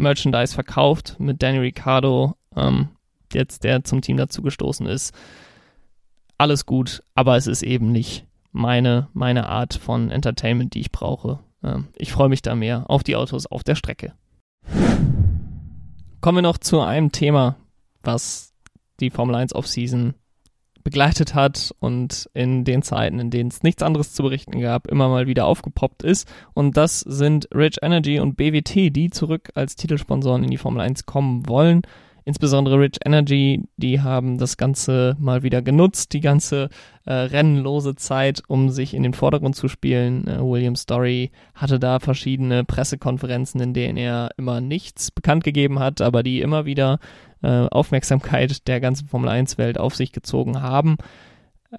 Merchandise 0.00 0.54
verkauft 0.54 1.16
mit 1.18 1.42
Danny 1.42 1.58
Ricciardo, 1.58 2.34
ähm, 2.56 2.88
jetzt 3.32 3.64
der 3.64 3.84
zum 3.84 4.02
Team 4.02 4.16
dazu 4.16 4.42
gestoßen 4.42 4.86
ist. 4.86 5.14
Alles 6.38 6.66
gut, 6.66 7.02
aber 7.14 7.36
es 7.36 7.46
ist 7.46 7.62
eben 7.62 7.92
nicht 7.92 8.26
meine, 8.52 9.08
meine 9.12 9.48
Art 9.48 9.74
von 9.74 10.10
Entertainment, 10.10 10.74
die 10.74 10.80
ich 10.80 10.90
brauche. 10.90 11.40
Ähm, 11.62 11.88
ich 11.96 12.12
freue 12.12 12.28
mich 12.28 12.42
da 12.42 12.54
mehr 12.54 12.88
auf 12.88 13.02
die 13.02 13.16
Autos 13.16 13.46
auf 13.46 13.62
der 13.62 13.74
Strecke. 13.74 14.14
Kommen 16.20 16.38
wir 16.38 16.42
noch 16.42 16.58
zu 16.58 16.80
einem 16.80 17.12
Thema, 17.12 17.56
was 18.02 18.52
die 19.00 19.10
Formel 19.10 19.34
1 19.34 19.54
Offseason 19.54 20.14
begleitet 20.82 21.34
hat 21.34 21.74
und 21.80 22.28
in 22.34 22.64
den 22.64 22.82
Zeiten, 22.82 23.18
in 23.18 23.30
denen 23.30 23.50
es 23.50 23.62
nichts 23.62 23.82
anderes 23.82 24.12
zu 24.12 24.22
berichten 24.22 24.60
gab, 24.60 24.86
immer 24.88 25.08
mal 25.08 25.26
wieder 25.26 25.46
aufgepoppt 25.46 26.02
ist. 26.02 26.28
Und 26.54 26.76
das 26.76 27.00
sind 27.00 27.48
Rich 27.54 27.78
Energy 27.82 28.20
und 28.20 28.36
BWT, 28.36 28.90
die 28.94 29.10
zurück 29.10 29.50
als 29.54 29.76
Titelsponsoren 29.76 30.44
in 30.44 30.50
die 30.50 30.58
Formel 30.58 30.80
1 30.80 31.06
kommen 31.06 31.48
wollen. 31.48 31.82
Insbesondere 32.24 32.78
Rich 32.78 32.98
Energy, 33.04 33.62
die 33.76 34.00
haben 34.00 34.38
das 34.38 34.56
Ganze 34.56 35.16
mal 35.18 35.42
wieder 35.42 35.62
genutzt, 35.62 36.12
die 36.12 36.20
ganze 36.20 36.68
äh, 37.06 37.12
rennenlose 37.12 37.94
Zeit, 37.94 38.42
um 38.46 38.70
sich 38.70 38.94
in 38.94 39.02
den 39.02 39.14
Vordergrund 39.14 39.56
zu 39.56 39.68
spielen. 39.68 40.26
Äh, 40.26 40.40
William 40.40 40.76
Story 40.76 41.30
hatte 41.54 41.78
da 41.78 41.98
verschiedene 41.98 42.64
Pressekonferenzen, 42.64 43.60
in 43.60 43.74
denen 43.74 43.96
er 43.96 44.30
immer 44.36 44.60
nichts 44.60 45.10
bekannt 45.10 45.44
gegeben 45.44 45.78
hat, 45.78 46.00
aber 46.00 46.22
die 46.22 46.40
immer 46.40 46.66
wieder 46.66 46.98
äh, 47.42 47.66
Aufmerksamkeit 47.70 48.68
der 48.68 48.80
ganzen 48.80 49.08
Formel 49.08 49.30
1-Welt 49.30 49.78
auf 49.78 49.94
sich 49.94 50.12
gezogen 50.12 50.60
haben. 50.60 50.96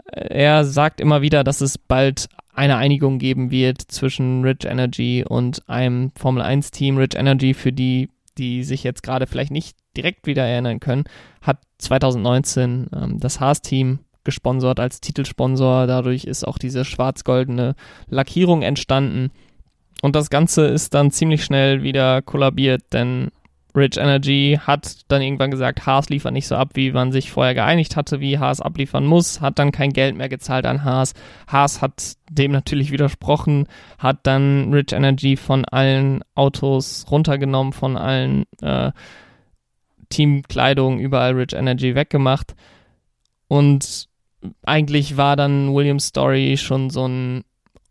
Er 0.05 0.63
sagt 0.63 1.01
immer 1.01 1.21
wieder, 1.21 1.43
dass 1.43 1.61
es 1.61 1.77
bald 1.77 2.29
eine 2.53 2.77
Einigung 2.77 3.19
geben 3.19 3.51
wird 3.51 3.81
zwischen 3.81 4.43
Rich 4.43 4.65
Energy 4.65 5.25
und 5.27 5.67
einem 5.69 6.11
Formel 6.15 6.41
1 6.41 6.71
Team. 6.71 6.97
Rich 6.97 7.15
Energy, 7.15 7.53
für 7.53 7.71
die, 7.71 8.09
die 8.37 8.63
sich 8.63 8.83
jetzt 8.83 9.03
gerade 9.03 9.27
vielleicht 9.27 9.51
nicht 9.51 9.77
direkt 9.97 10.27
wieder 10.27 10.45
erinnern 10.45 10.79
können, 10.79 11.03
hat 11.41 11.59
2019 11.79 12.89
ähm, 12.93 13.19
das 13.19 13.39
Haas-Team 13.39 13.99
gesponsert 14.23 14.79
als 14.79 15.01
Titelsponsor. 15.01 15.87
Dadurch 15.87 16.25
ist 16.25 16.47
auch 16.47 16.57
diese 16.57 16.85
schwarz-goldene 16.85 17.75
Lackierung 18.07 18.61
entstanden. 18.61 19.31
Und 20.01 20.15
das 20.15 20.29
Ganze 20.29 20.65
ist 20.65 20.93
dann 20.93 21.11
ziemlich 21.11 21.43
schnell 21.43 21.83
wieder 21.83 22.21
kollabiert, 22.21 22.81
denn 22.91 23.29
Rich 23.75 23.97
Energy 23.97 24.59
hat 24.61 24.97
dann 25.07 25.21
irgendwann 25.21 25.51
gesagt, 25.51 25.85
Haas 25.85 26.09
liefert 26.09 26.33
nicht 26.33 26.47
so 26.47 26.55
ab, 26.55 26.71
wie 26.73 26.91
man 26.91 27.11
sich 27.11 27.31
vorher 27.31 27.53
geeinigt 27.53 27.95
hatte, 27.95 28.19
wie 28.19 28.37
Haas 28.37 28.59
abliefern 28.59 29.05
muss, 29.05 29.39
hat 29.39 29.59
dann 29.59 29.71
kein 29.71 29.93
Geld 29.93 30.15
mehr 30.17 30.27
gezahlt 30.27 30.65
an 30.65 30.83
Haas. 30.83 31.13
Haas 31.47 31.81
hat 31.81 32.17
dem 32.29 32.51
natürlich 32.51 32.91
widersprochen, 32.91 33.67
hat 33.97 34.19
dann 34.23 34.73
Rich 34.73 34.91
Energy 34.91 35.37
von 35.37 35.63
allen 35.63 36.21
Autos 36.35 37.05
runtergenommen, 37.09 37.71
von 37.71 37.95
allen 37.95 38.43
äh, 38.61 38.91
Teamkleidung, 40.11 40.99
überall 40.99 41.33
Rich 41.33 41.53
Energy 41.53 41.95
weggemacht. 41.95 42.53
Und 43.47 44.07
eigentlich 44.63 45.17
war 45.17 45.35
dann 45.35 45.73
Williams 45.73 46.07
Story 46.07 46.57
schon 46.57 46.89
so 46.91 47.07
ein 47.07 47.43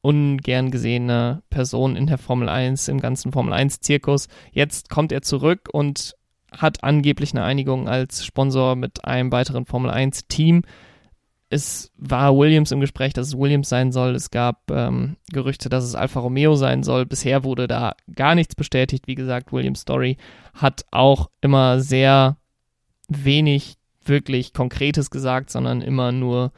ungern 0.02 0.70
gesehene 0.70 1.42
Person 1.50 1.96
in 1.96 2.06
der 2.06 2.18
Formel 2.18 2.48
1, 2.48 2.88
im 2.88 3.00
ganzen 3.00 3.32
Formel 3.32 3.52
1 3.52 3.80
Zirkus. 3.80 4.28
Jetzt 4.52 4.88
kommt 4.88 5.12
er 5.12 5.22
zurück 5.22 5.68
und 5.72 6.14
hat 6.56 6.82
angeblich 6.82 7.32
eine 7.32 7.44
Einigung 7.44 7.88
als 7.88 8.24
Sponsor 8.24 8.76
mit 8.76 9.04
einem 9.04 9.30
weiteren 9.32 9.66
Formel 9.66 9.90
1 9.90 10.26
Team. 10.28 10.62
Es 11.52 11.90
war 11.96 12.36
Williams 12.36 12.70
im 12.70 12.78
Gespräch, 12.78 13.12
dass 13.12 13.26
es 13.26 13.36
Williams 13.36 13.68
sein 13.68 13.90
soll. 13.90 14.14
Es 14.14 14.30
gab 14.30 14.70
ähm, 14.70 15.16
Gerüchte, 15.32 15.68
dass 15.68 15.82
es 15.82 15.96
Alfa 15.96 16.20
Romeo 16.20 16.54
sein 16.54 16.84
soll. 16.84 17.06
Bisher 17.06 17.42
wurde 17.42 17.66
da 17.66 17.96
gar 18.14 18.36
nichts 18.36 18.54
bestätigt. 18.54 19.08
Wie 19.08 19.16
gesagt, 19.16 19.52
Williams 19.52 19.80
Story 19.80 20.16
hat 20.54 20.84
auch 20.92 21.28
immer 21.40 21.80
sehr 21.80 22.36
wenig 23.08 23.74
wirklich 24.04 24.52
Konkretes 24.52 25.10
gesagt, 25.10 25.50
sondern 25.50 25.80
immer 25.80 26.12
nur 26.12 26.52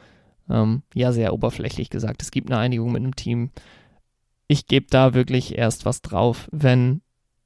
ähm, 0.47 0.83
ja 0.93 1.11
sehr 1.11 1.33
oberflächlich 1.33 1.89
gesagt. 1.89 2.21
Es 2.21 2.29
gibt 2.29 2.51
eine 2.51 2.59
Einigung 2.59 2.91
mit 2.91 3.01
einem 3.01 3.15
Team. 3.15 3.49
Ich 4.47 4.67
gebe 4.67 4.85
da 4.91 5.15
wirklich 5.15 5.57
erst 5.57 5.85
was 5.85 6.03
drauf, 6.03 6.47
wenn 6.51 7.01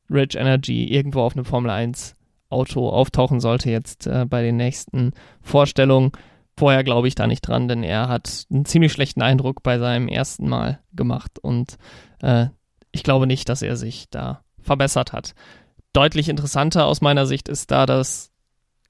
Rich 0.09 0.35
Energy 0.35 0.85
irgendwo 0.85 1.21
auf 1.21 1.33
einem 1.33 1.45
Formel 1.45 1.71
1 1.71 2.15
Auto 2.49 2.89
auftauchen 2.89 3.39
sollte 3.39 3.69
jetzt 3.69 4.07
äh, 4.07 4.25
bei 4.25 4.41
den 4.41 4.57
nächsten 4.57 5.11
Vorstellungen. 5.41 6.11
Vorher 6.57 6.83
glaube 6.83 7.07
ich 7.07 7.13
da 7.13 7.27
nicht 7.27 7.41
dran, 7.41 7.67
denn 7.67 7.83
er 7.83 8.07
hat 8.07 8.45
einen 8.51 8.65
ziemlich 8.65 8.91
schlechten 8.91 9.21
Eindruck 9.21 9.61
bei 9.61 9.77
seinem 9.77 10.07
ersten 10.07 10.49
Mal 10.49 10.79
gemacht 10.91 11.37
und 11.39 11.77
äh, 12.21 12.47
ich 12.91 13.03
glaube 13.03 13.27
nicht, 13.27 13.47
dass 13.47 13.61
er 13.61 13.77
sich 13.77 14.09
da 14.09 14.43
verbessert 14.59 15.13
hat. 15.13 15.35
Deutlich 15.93 16.29
interessanter 16.29 16.87
aus 16.87 16.99
meiner 16.99 17.27
Sicht 17.27 17.47
ist 17.47 17.69
da 17.69 17.85
das 17.85 18.31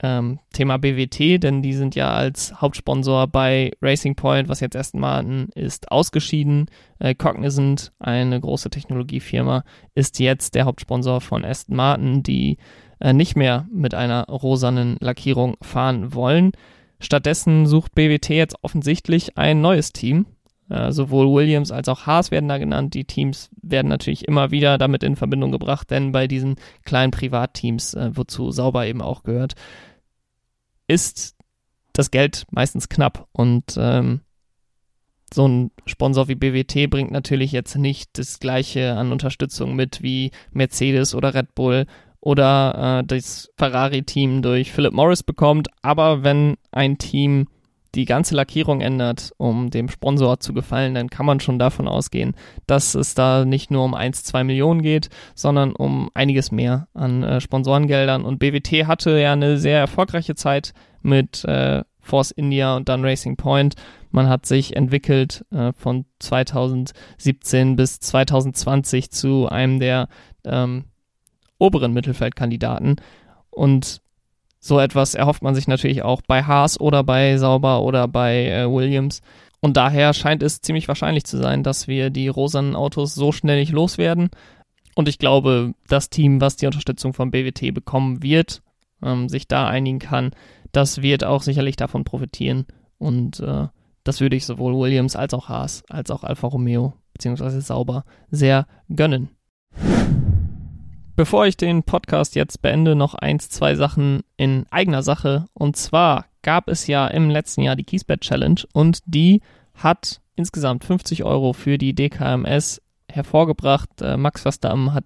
ähm, 0.01 0.39
Thema 0.53 0.77
BWT, 0.77 1.43
denn 1.43 1.61
die 1.61 1.73
sind 1.73 1.95
ja 1.95 2.09
als 2.11 2.61
Hauptsponsor 2.61 3.27
bei 3.27 3.71
Racing 3.81 4.15
Point, 4.15 4.47
was 4.47 4.59
jetzt 4.59 4.75
Aston 4.75 5.01
Martin 5.01 5.49
ist, 5.55 5.91
ausgeschieden. 5.91 6.67
Äh, 6.99 7.15
Cognizant, 7.15 7.91
eine 7.99 8.39
große 8.39 8.69
Technologiefirma, 8.69 9.63
ist 9.93 10.19
jetzt 10.19 10.55
der 10.55 10.65
Hauptsponsor 10.65 11.19
von 11.19 11.43
Aston 11.43 11.75
Martin, 11.75 12.23
die 12.23 12.57
äh, 12.99 13.11
nicht 13.11 13.35
mehr 13.35 13.67
mit 13.71 13.93
einer 13.93 14.25
rosanen 14.25 14.97
Lackierung 14.99 15.57
fahren 15.61 16.13
wollen. 16.13 16.51
Stattdessen 16.99 17.67
sucht 17.67 17.93
BWT 17.95 18.29
jetzt 18.29 18.55
offensichtlich 18.61 19.37
ein 19.37 19.61
neues 19.61 19.93
Team. 19.93 20.25
Äh, 20.69 20.91
sowohl 20.91 21.33
Williams 21.33 21.71
als 21.71 21.87
auch 21.87 22.05
Haas 22.05 22.29
werden 22.29 22.49
da 22.49 22.57
genannt. 22.57 22.93
Die 22.93 23.05
Teams 23.05 23.49
werden 23.61 23.87
natürlich 23.87 24.27
immer 24.27 24.51
wieder 24.51 24.77
damit 24.77 25.01
in 25.03 25.15
Verbindung 25.15 25.51
gebracht, 25.51 25.89
denn 25.91 26.11
bei 26.11 26.27
diesen 26.27 26.55
kleinen 26.83 27.11
Privatteams, 27.11 27.93
äh, 27.93 28.11
wozu 28.13 28.51
Sauber 28.51 28.85
eben 28.85 29.01
auch 29.01 29.23
gehört, 29.23 29.53
ist 30.87 31.35
das 31.93 32.11
Geld 32.11 32.45
meistens 32.51 32.89
knapp 32.89 33.27
und 33.31 33.75
ähm, 33.77 34.21
so 35.33 35.47
ein 35.47 35.71
Sponsor 35.85 36.27
wie 36.27 36.35
BWT 36.35 36.89
bringt 36.89 37.11
natürlich 37.11 37.51
jetzt 37.51 37.75
nicht 37.75 38.17
das 38.17 38.39
gleiche 38.39 38.93
an 38.95 39.11
Unterstützung 39.11 39.75
mit 39.75 40.01
wie 40.01 40.31
Mercedes 40.51 41.15
oder 41.15 41.33
Red 41.33 41.53
Bull 41.53 41.85
oder 42.21 42.99
äh, 42.99 43.03
das 43.05 43.51
Ferrari-Team 43.57 44.41
durch 44.41 44.71
Philip 44.71 44.93
Morris 44.93 45.23
bekommt. 45.23 45.69
Aber 45.81 46.23
wenn 46.23 46.55
ein 46.71 46.97
Team 46.97 47.47
die 47.95 48.05
ganze 48.05 48.35
Lackierung 48.35 48.81
ändert, 48.81 49.31
um 49.37 49.69
dem 49.69 49.89
Sponsor 49.89 50.39
zu 50.39 50.53
gefallen, 50.53 50.93
dann 50.93 51.09
kann 51.09 51.25
man 51.25 51.39
schon 51.39 51.57
davon 51.57 51.87
ausgehen, 51.87 52.35
dass 52.67 52.95
es 52.95 53.15
da 53.15 53.45
nicht 53.45 53.71
nur 53.71 53.83
um 53.83 53.93
1, 53.93 54.23
2 54.23 54.43
Millionen 54.43 54.81
geht, 54.81 55.09
sondern 55.35 55.75
um 55.75 56.09
einiges 56.13 56.51
mehr 56.51 56.87
an 56.93 57.23
äh, 57.23 57.41
Sponsorengeldern. 57.41 58.23
Und 58.23 58.39
BWT 58.39 58.87
hatte 58.87 59.19
ja 59.19 59.33
eine 59.33 59.57
sehr 59.57 59.79
erfolgreiche 59.79 60.35
Zeit 60.35 60.73
mit 61.01 61.43
äh, 61.45 61.83
Force 61.99 62.31
India 62.31 62.75
und 62.75 62.87
dann 62.87 63.03
Racing 63.03 63.35
Point. 63.35 63.75
Man 64.11 64.29
hat 64.29 64.45
sich 64.45 64.75
entwickelt 64.75 65.45
äh, 65.51 65.73
von 65.73 66.05
2017 66.19 67.75
bis 67.75 67.99
2020 67.99 69.11
zu 69.11 69.47
einem 69.47 69.79
der 69.79 70.07
ähm, 70.45 70.85
oberen 71.59 71.93
Mittelfeldkandidaten. 71.93 72.97
Und 73.49 74.01
so 74.59 74.79
etwas 74.79 75.15
erhofft 75.15 75.43
man 75.43 75.55
sich 75.55 75.67
natürlich 75.67 76.03
auch 76.03 76.21
bei 76.27 76.43
Haas 76.43 76.79
oder 76.79 77.03
bei 77.03 77.37
Sauber 77.37 77.81
oder 77.81 78.07
bei 78.07 78.47
äh, 78.47 78.69
Williams. 78.69 79.21
Und 79.59 79.77
daher 79.77 80.13
scheint 80.13 80.43
es 80.43 80.61
ziemlich 80.61 80.87
wahrscheinlich 80.87 81.23
zu 81.25 81.37
sein, 81.37 81.63
dass 81.63 81.87
wir 81.87 82.09
die 82.09 82.27
rosanen 82.27 82.75
Autos 82.75 83.15
so 83.15 83.31
schnell 83.31 83.59
nicht 83.59 83.71
loswerden. 83.71 84.29
Und 84.95 85.07
ich 85.07 85.19
glaube, 85.19 85.73
das 85.87 86.09
Team, 86.09 86.41
was 86.41 86.55
die 86.55 86.65
Unterstützung 86.65 87.13
von 87.13 87.31
BWT 87.31 87.73
bekommen 87.73 88.23
wird, 88.23 88.61
ähm, 89.03 89.29
sich 89.29 89.47
da 89.47 89.67
einigen 89.67 89.99
kann, 89.99 90.31
das 90.71 91.01
wird 91.01 91.23
auch 91.23 91.43
sicherlich 91.43 91.75
davon 91.75 92.03
profitieren. 92.03 92.65
Und 92.97 93.39
äh, 93.39 93.67
das 94.03 94.21
würde 94.21 94.35
ich 94.35 94.45
sowohl 94.45 94.75
Williams 94.75 95.15
als 95.15 95.33
auch 95.33 95.49
Haas, 95.49 95.83
als 95.89 96.11
auch 96.11 96.23
Alfa 96.23 96.47
Romeo 96.47 96.93
bzw. 97.13 97.59
Sauber 97.59 98.05
sehr 98.31 98.65
gönnen. 98.89 99.29
Bevor 101.17 101.47
ich 101.47 101.57
den 101.57 101.81
Podcast 101.81 102.35
jetzt 102.35 102.61
beende, 102.61 102.95
noch 102.95 103.15
eins, 103.15 103.49
zwei 103.49 103.73
Sachen 103.73 104.21
in 104.37 104.67
eigener 104.69 105.01
Sache. 105.01 105.47
Und 105.55 105.75
zwar 105.75 106.25
gab 106.43 106.67
es 106.67 106.85
ja 106.85 107.07
im 107.07 107.31
letzten 107.31 107.63
Jahr 107.63 107.75
die 107.75 107.85
Kiesbett 107.85 108.21
Challenge 108.21 108.61
und 108.71 108.99
die 109.07 109.41
hat 109.73 110.21
insgesamt 110.35 110.85
50 110.85 111.23
Euro 111.23 111.53
für 111.53 111.79
die 111.79 111.95
DKMS 111.95 112.83
hervorgebracht. 113.09 113.89
Äh, 113.99 114.15
Max 114.15 114.43
Verstappen 114.43 114.93
hat 114.93 115.05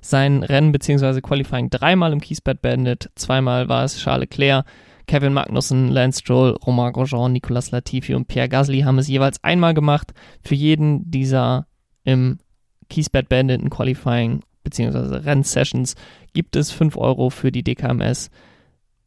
sein 0.00 0.42
Rennen 0.42 0.72
bzw. 0.72 1.20
Qualifying 1.20 1.68
dreimal 1.68 2.14
im 2.14 2.22
Kiesbett 2.22 2.62
beendet. 2.62 3.10
Zweimal 3.14 3.68
war 3.68 3.84
es 3.84 3.98
Charles 3.98 4.30
Leclerc. 4.30 4.64
Kevin 5.06 5.34
Magnussen, 5.34 5.88
Lance 5.88 6.20
Stroll, 6.20 6.56
Romain 6.66 6.94
Grosjean, 6.94 7.30
Nicolas 7.30 7.72
Latifi 7.72 8.14
und 8.14 8.26
Pierre 8.26 8.48
Gasly 8.48 8.80
haben 8.80 8.96
es 8.96 9.08
jeweils 9.08 9.44
einmal 9.44 9.74
gemacht. 9.74 10.14
Für 10.40 10.54
jeden 10.54 11.10
dieser 11.10 11.66
im 12.04 12.38
Kiesbett 12.88 13.28
beendeten 13.28 13.68
Qualifying 13.68 14.40
beziehungsweise 14.62 15.24
Rennsessions 15.24 15.94
gibt 16.32 16.56
es 16.56 16.70
5 16.70 16.96
Euro 16.96 17.30
für 17.30 17.52
die 17.52 17.62
DKMS, 17.62 18.30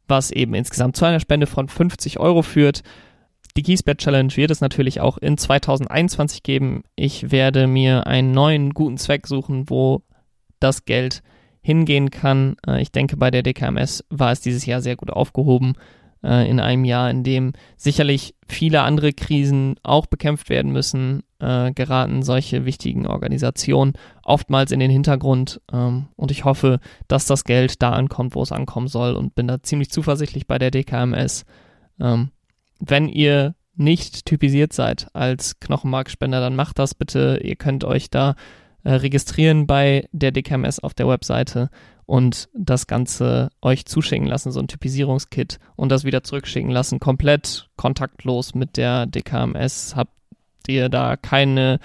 was 0.08 0.30
eben 0.30 0.54
insgesamt 0.54 0.96
zu 0.96 1.04
einer 1.04 1.20
Spende 1.20 1.46
von 1.46 1.68
50 1.68 2.18
Euro 2.20 2.42
führt. 2.42 2.82
Die 3.56 3.62
Kiesbett 3.62 3.98
Challenge 3.98 4.36
wird 4.36 4.50
es 4.50 4.60
natürlich 4.60 5.00
auch 5.00 5.16
in 5.18 5.38
2021 5.38 6.42
geben. 6.42 6.82
Ich 6.94 7.30
werde 7.30 7.66
mir 7.66 8.06
einen 8.06 8.32
neuen 8.32 8.74
guten 8.74 8.98
Zweck 8.98 9.26
suchen, 9.26 9.70
wo 9.70 10.02
das 10.60 10.84
Geld 10.84 11.22
hingehen 11.62 12.10
kann. 12.10 12.56
Äh, 12.66 12.82
ich 12.82 12.92
denke, 12.92 13.16
bei 13.16 13.30
der 13.30 13.42
DKMS 13.42 14.04
war 14.10 14.30
es 14.30 14.40
dieses 14.40 14.66
Jahr 14.66 14.82
sehr 14.82 14.96
gut 14.96 15.10
aufgehoben. 15.10 15.74
Äh, 16.22 16.48
in 16.50 16.60
einem 16.60 16.84
Jahr, 16.84 17.10
in 17.10 17.24
dem 17.24 17.52
sicherlich 17.76 18.34
viele 18.46 18.82
andere 18.82 19.12
Krisen 19.12 19.76
auch 19.82 20.06
bekämpft 20.06 20.48
werden 20.48 20.72
müssen, 20.72 21.22
äh, 21.38 21.72
geraten 21.72 22.22
solche 22.22 22.64
wichtigen 22.64 23.06
Organisationen 23.06 23.92
oftmals 24.22 24.72
in 24.72 24.80
den 24.80 24.90
Hintergrund. 24.90 25.60
Ähm, 25.72 26.08
und 26.16 26.30
ich 26.30 26.44
hoffe, 26.44 26.80
dass 27.08 27.26
das 27.26 27.44
Geld 27.44 27.82
da 27.82 27.92
ankommt, 27.92 28.34
wo 28.34 28.42
es 28.42 28.52
ankommen 28.52 28.88
soll 28.88 29.14
und 29.14 29.34
bin 29.34 29.46
da 29.46 29.62
ziemlich 29.62 29.90
zuversichtlich 29.90 30.46
bei 30.46 30.58
der 30.58 30.70
DKMS. 30.70 31.44
Ähm, 32.00 32.30
wenn 32.80 33.08
ihr 33.08 33.54
nicht 33.74 34.24
typisiert 34.24 34.72
seid 34.72 35.08
als 35.12 35.60
Knochenmarkspender, 35.60 36.40
dann 36.40 36.56
macht 36.56 36.78
das 36.78 36.94
bitte. 36.94 37.40
Ihr 37.42 37.56
könnt 37.56 37.84
euch 37.84 38.08
da 38.10 38.34
äh, 38.84 38.92
registrieren 38.94 39.66
bei 39.66 40.08
der 40.12 40.32
DKMS 40.32 40.80
auf 40.80 40.94
der 40.94 41.08
Webseite 41.08 41.68
und 42.06 42.48
das 42.54 42.86
Ganze 42.86 43.50
euch 43.60 43.84
zuschicken 43.84 44.26
lassen, 44.26 44.52
so 44.52 44.60
ein 44.60 44.68
Typisierungskit 44.68 45.58
und 45.74 45.90
das 45.90 46.04
wieder 46.04 46.22
zurückschicken 46.22 46.70
lassen, 46.70 47.00
komplett 47.00 47.68
kontaktlos 47.76 48.54
mit 48.54 48.76
der 48.76 49.06
DKMS. 49.06 49.96
Habt 49.96 50.12
ihr 50.68 50.88
da 50.88 51.16
keine 51.16 51.80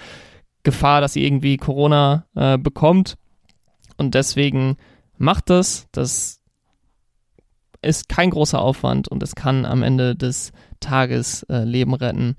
Gefahr, 0.62 1.00
dass 1.00 1.16
ihr 1.16 1.24
irgendwie 1.24 1.56
Corona 1.56 2.26
äh, 2.34 2.56
bekommt 2.56 3.16
und 3.96 4.14
deswegen 4.14 4.76
macht 5.18 5.50
das. 5.50 5.88
Das 5.92 6.40
ist 7.82 8.08
kein 8.08 8.30
großer 8.30 8.60
Aufwand 8.60 9.08
und 9.08 9.22
es 9.22 9.34
kann 9.34 9.64
am 9.64 9.82
Ende 9.82 10.14
des 10.14 10.52
Tagesleben 10.80 11.94
äh, 11.94 11.96
retten. 11.96 12.36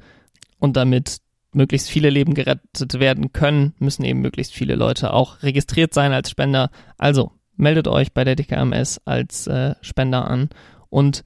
Und 0.59 0.77
damit 0.77 1.17
möglichst 1.51 1.89
viele 1.89 2.09
Leben 2.09 2.33
gerettet 2.33 2.99
werden 2.99 3.33
können, 3.33 3.73
müssen 3.77 4.03
eben 4.05 4.21
möglichst 4.21 4.53
viele 4.53 4.75
Leute 4.75 5.13
auch 5.13 5.43
registriert 5.43 5.93
sein 5.93 6.13
als 6.13 6.29
Spender. 6.29 6.71
Also 6.97 7.31
meldet 7.55 7.87
euch 7.87 8.13
bei 8.13 8.23
der 8.23 8.35
DKMS 8.35 9.01
als 9.05 9.47
äh, 9.47 9.75
Spender 9.81 10.27
an 10.27 10.49
und 10.89 11.23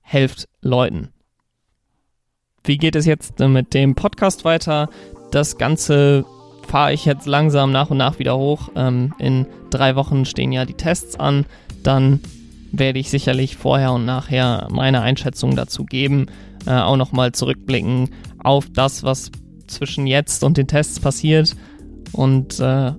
helft 0.00 0.48
Leuten. 0.62 1.10
Wie 2.64 2.78
geht 2.78 2.96
es 2.96 3.06
jetzt 3.06 3.38
mit 3.38 3.74
dem 3.74 3.94
Podcast 3.94 4.44
weiter? 4.44 4.88
Das 5.30 5.58
Ganze 5.58 6.24
fahre 6.66 6.92
ich 6.92 7.04
jetzt 7.04 7.26
langsam 7.26 7.72
nach 7.72 7.90
und 7.90 7.96
nach 7.96 8.18
wieder 8.18 8.36
hoch. 8.36 8.70
Ähm, 8.76 9.14
in 9.18 9.46
drei 9.70 9.96
Wochen 9.96 10.24
stehen 10.24 10.52
ja 10.52 10.64
die 10.64 10.74
Tests 10.74 11.18
an. 11.18 11.46
Dann 11.82 12.20
werde 12.70 12.98
ich 12.98 13.10
sicherlich 13.10 13.56
vorher 13.56 13.92
und 13.92 14.04
nachher 14.04 14.68
meine 14.70 15.00
Einschätzung 15.00 15.56
dazu 15.56 15.84
geben. 15.84 16.26
Äh, 16.66 16.72
auch 16.72 16.96
nochmal 16.96 17.32
zurückblicken 17.32 18.10
auf 18.38 18.66
das, 18.70 19.02
was 19.02 19.30
zwischen 19.66 20.06
jetzt 20.06 20.44
und 20.44 20.56
den 20.56 20.66
Tests 20.66 21.00
passiert. 21.00 21.56
Und 22.12 22.60
äh, 22.60 22.92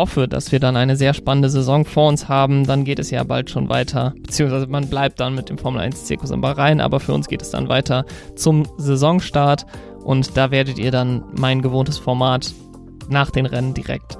hoffe, 0.00 0.28
dass 0.28 0.50
wir 0.50 0.60
dann 0.60 0.78
eine 0.78 0.96
sehr 0.96 1.12
spannende 1.12 1.50
Saison 1.50 1.84
vor 1.84 2.08
uns 2.08 2.26
haben. 2.26 2.66
Dann 2.66 2.84
geht 2.84 2.98
es 2.98 3.10
ja 3.10 3.22
bald 3.22 3.50
schon 3.50 3.68
weiter, 3.68 4.14
beziehungsweise 4.16 4.66
man 4.66 4.88
bleibt 4.88 5.20
dann 5.20 5.34
mit 5.34 5.50
dem 5.50 5.58
Formel 5.58 5.82
1 5.82 6.06
Zirkus 6.06 6.30
in 6.30 6.40
Bahrain, 6.40 6.80
aber 6.80 7.00
für 7.00 7.12
uns 7.12 7.28
geht 7.28 7.42
es 7.42 7.50
dann 7.50 7.68
weiter 7.68 8.06
zum 8.34 8.66
Saisonstart 8.78 9.66
und 10.02 10.38
da 10.38 10.50
werdet 10.50 10.78
ihr 10.78 10.90
dann 10.90 11.22
mein 11.38 11.60
gewohntes 11.60 11.98
Format 11.98 12.54
nach 13.10 13.30
den 13.30 13.44
Rennen 13.44 13.74
direkt 13.74 14.16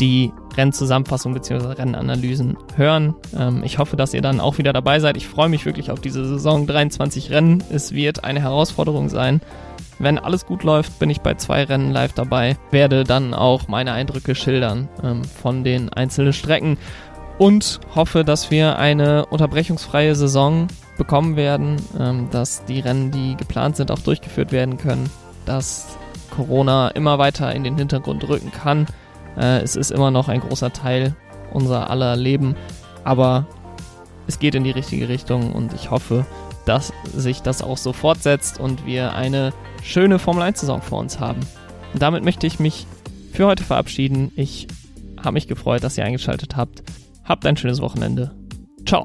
die 0.00 0.32
Rennzusammenfassung 0.54 1.32
bzw. 1.32 1.68
Rennanalysen 1.68 2.58
hören. 2.76 3.14
Ähm, 3.38 3.62
ich 3.64 3.78
hoffe, 3.78 3.96
dass 3.96 4.12
ihr 4.12 4.20
dann 4.20 4.40
auch 4.40 4.58
wieder 4.58 4.74
dabei 4.74 5.00
seid. 5.00 5.16
Ich 5.16 5.28
freue 5.28 5.48
mich 5.48 5.64
wirklich 5.64 5.90
auf 5.90 6.00
diese 6.00 6.26
Saison. 6.26 6.66
23 6.66 7.30
Rennen. 7.30 7.62
Es 7.70 7.92
wird 7.92 8.24
eine 8.24 8.40
Herausforderung 8.40 9.08
sein. 9.08 9.40
Wenn 10.02 10.18
alles 10.18 10.46
gut 10.46 10.64
läuft, 10.64 10.98
bin 10.98 11.10
ich 11.10 11.20
bei 11.20 11.34
zwei 11.34 11.62
Rennen 11.62 11.92
live 11.92 12.12
dabei, 12.12 12.56
werde 12.72 13.04
dann 13.04 13.34
auch 13.34 13.68
meine 13.68 13.92
Eindrücke 13.92 14.34
schildern 14.34 14.88
ähm, 15.00 15.22
von 15.22 15.62
den 15.62 15.92
einzelnen 15.92 16.32
Strecken 16.32 16.76
und 17.38 17.78
hoffe, 17.94 18.24
dass 18.24 18.50
wir 18.50 18.80
eine 18.80 19.26
unterbrechungsfreie 19.26 20.16
Saison 20.16 20.66
bekommen 20.98 21.36
werden, 21.36 21.76
ähm, 22.00 22.26
dass 22.32 22.64
die 22.64 22.80
Rennen, 22.80 23.12
die 23.12 23.36
geplant 23.36 23.76
sind, 23.76 23.92
auch 23.92 24.00
durchgeführt 24.00 24.50
werden 24.50 24.76
können, 24.76 25.08
dass 25.46 25.96
Corona 26.34 26.88
immer 26.88 27.20
weiter 27.20 27.54
in 27.54 27.62
den 27.62 27.78
Hintergrund 27.78 28.28
rücken 28.28 28.50
kann. 28.50 28.88
Äh, 29.36 29.60
es 29.60 29.76
ist 29.76 29.92
immer 29.92 30.10
noch 30.10 30.28
ein 30.28 30.40
großer 30.40 30.72
Teil 30.72 31.14
unser 31.52 31.90
aller 31.90 32.16
Leben, 32.16 32.56
aber 33.04 33.46
es 34.26 34.40
geht 34.40 34.56
in 34.56 34.64
die 34.64 34.72
richtige 34.72 35.08
Richtung 35.08 35.52
und 35.52 35.72
ich 35.74 35.92
hoffe, 35.92 36.26
dass 36.64 36.92
sich 37.14 37.42
das 37.42 37.62
auch 37.62 37.78
so 37.78 37.92
fortsetzt 37.92 38.60
und 38.60 38.86
wir 38.86 39.14
eine 39.14 39.52
schöne 39.82 40.18
Formel 40.18 40.42
1-Saison 40.42 40.82
vor 40.82 40.98
uns 40.98 41.18
haben. 41.20 41.40
Und 41.92 42.00
damit 42.02 42.24
möchte 42.24 42.46
ich 42.46 42.58
mich 42.58 42.86
für 43.32 43.46
heute 43.46 43.64
verabschieden. 43.64 44.32
Ich 44.36 44.68
habe 45.18 45.34
mich 45.34 45.48
gefreut, 45.48 45.82
dass 45.82 45.98
ihr 45.98 46.04
eingeschaltet 46.04 46.56
habt. 46.56 46.82
Habt 47.24 47.46
ein 47.46 47.56
schönes 47.56 47.80
Wochenende. 47.80 48.32
Ciao. 48.86 49.04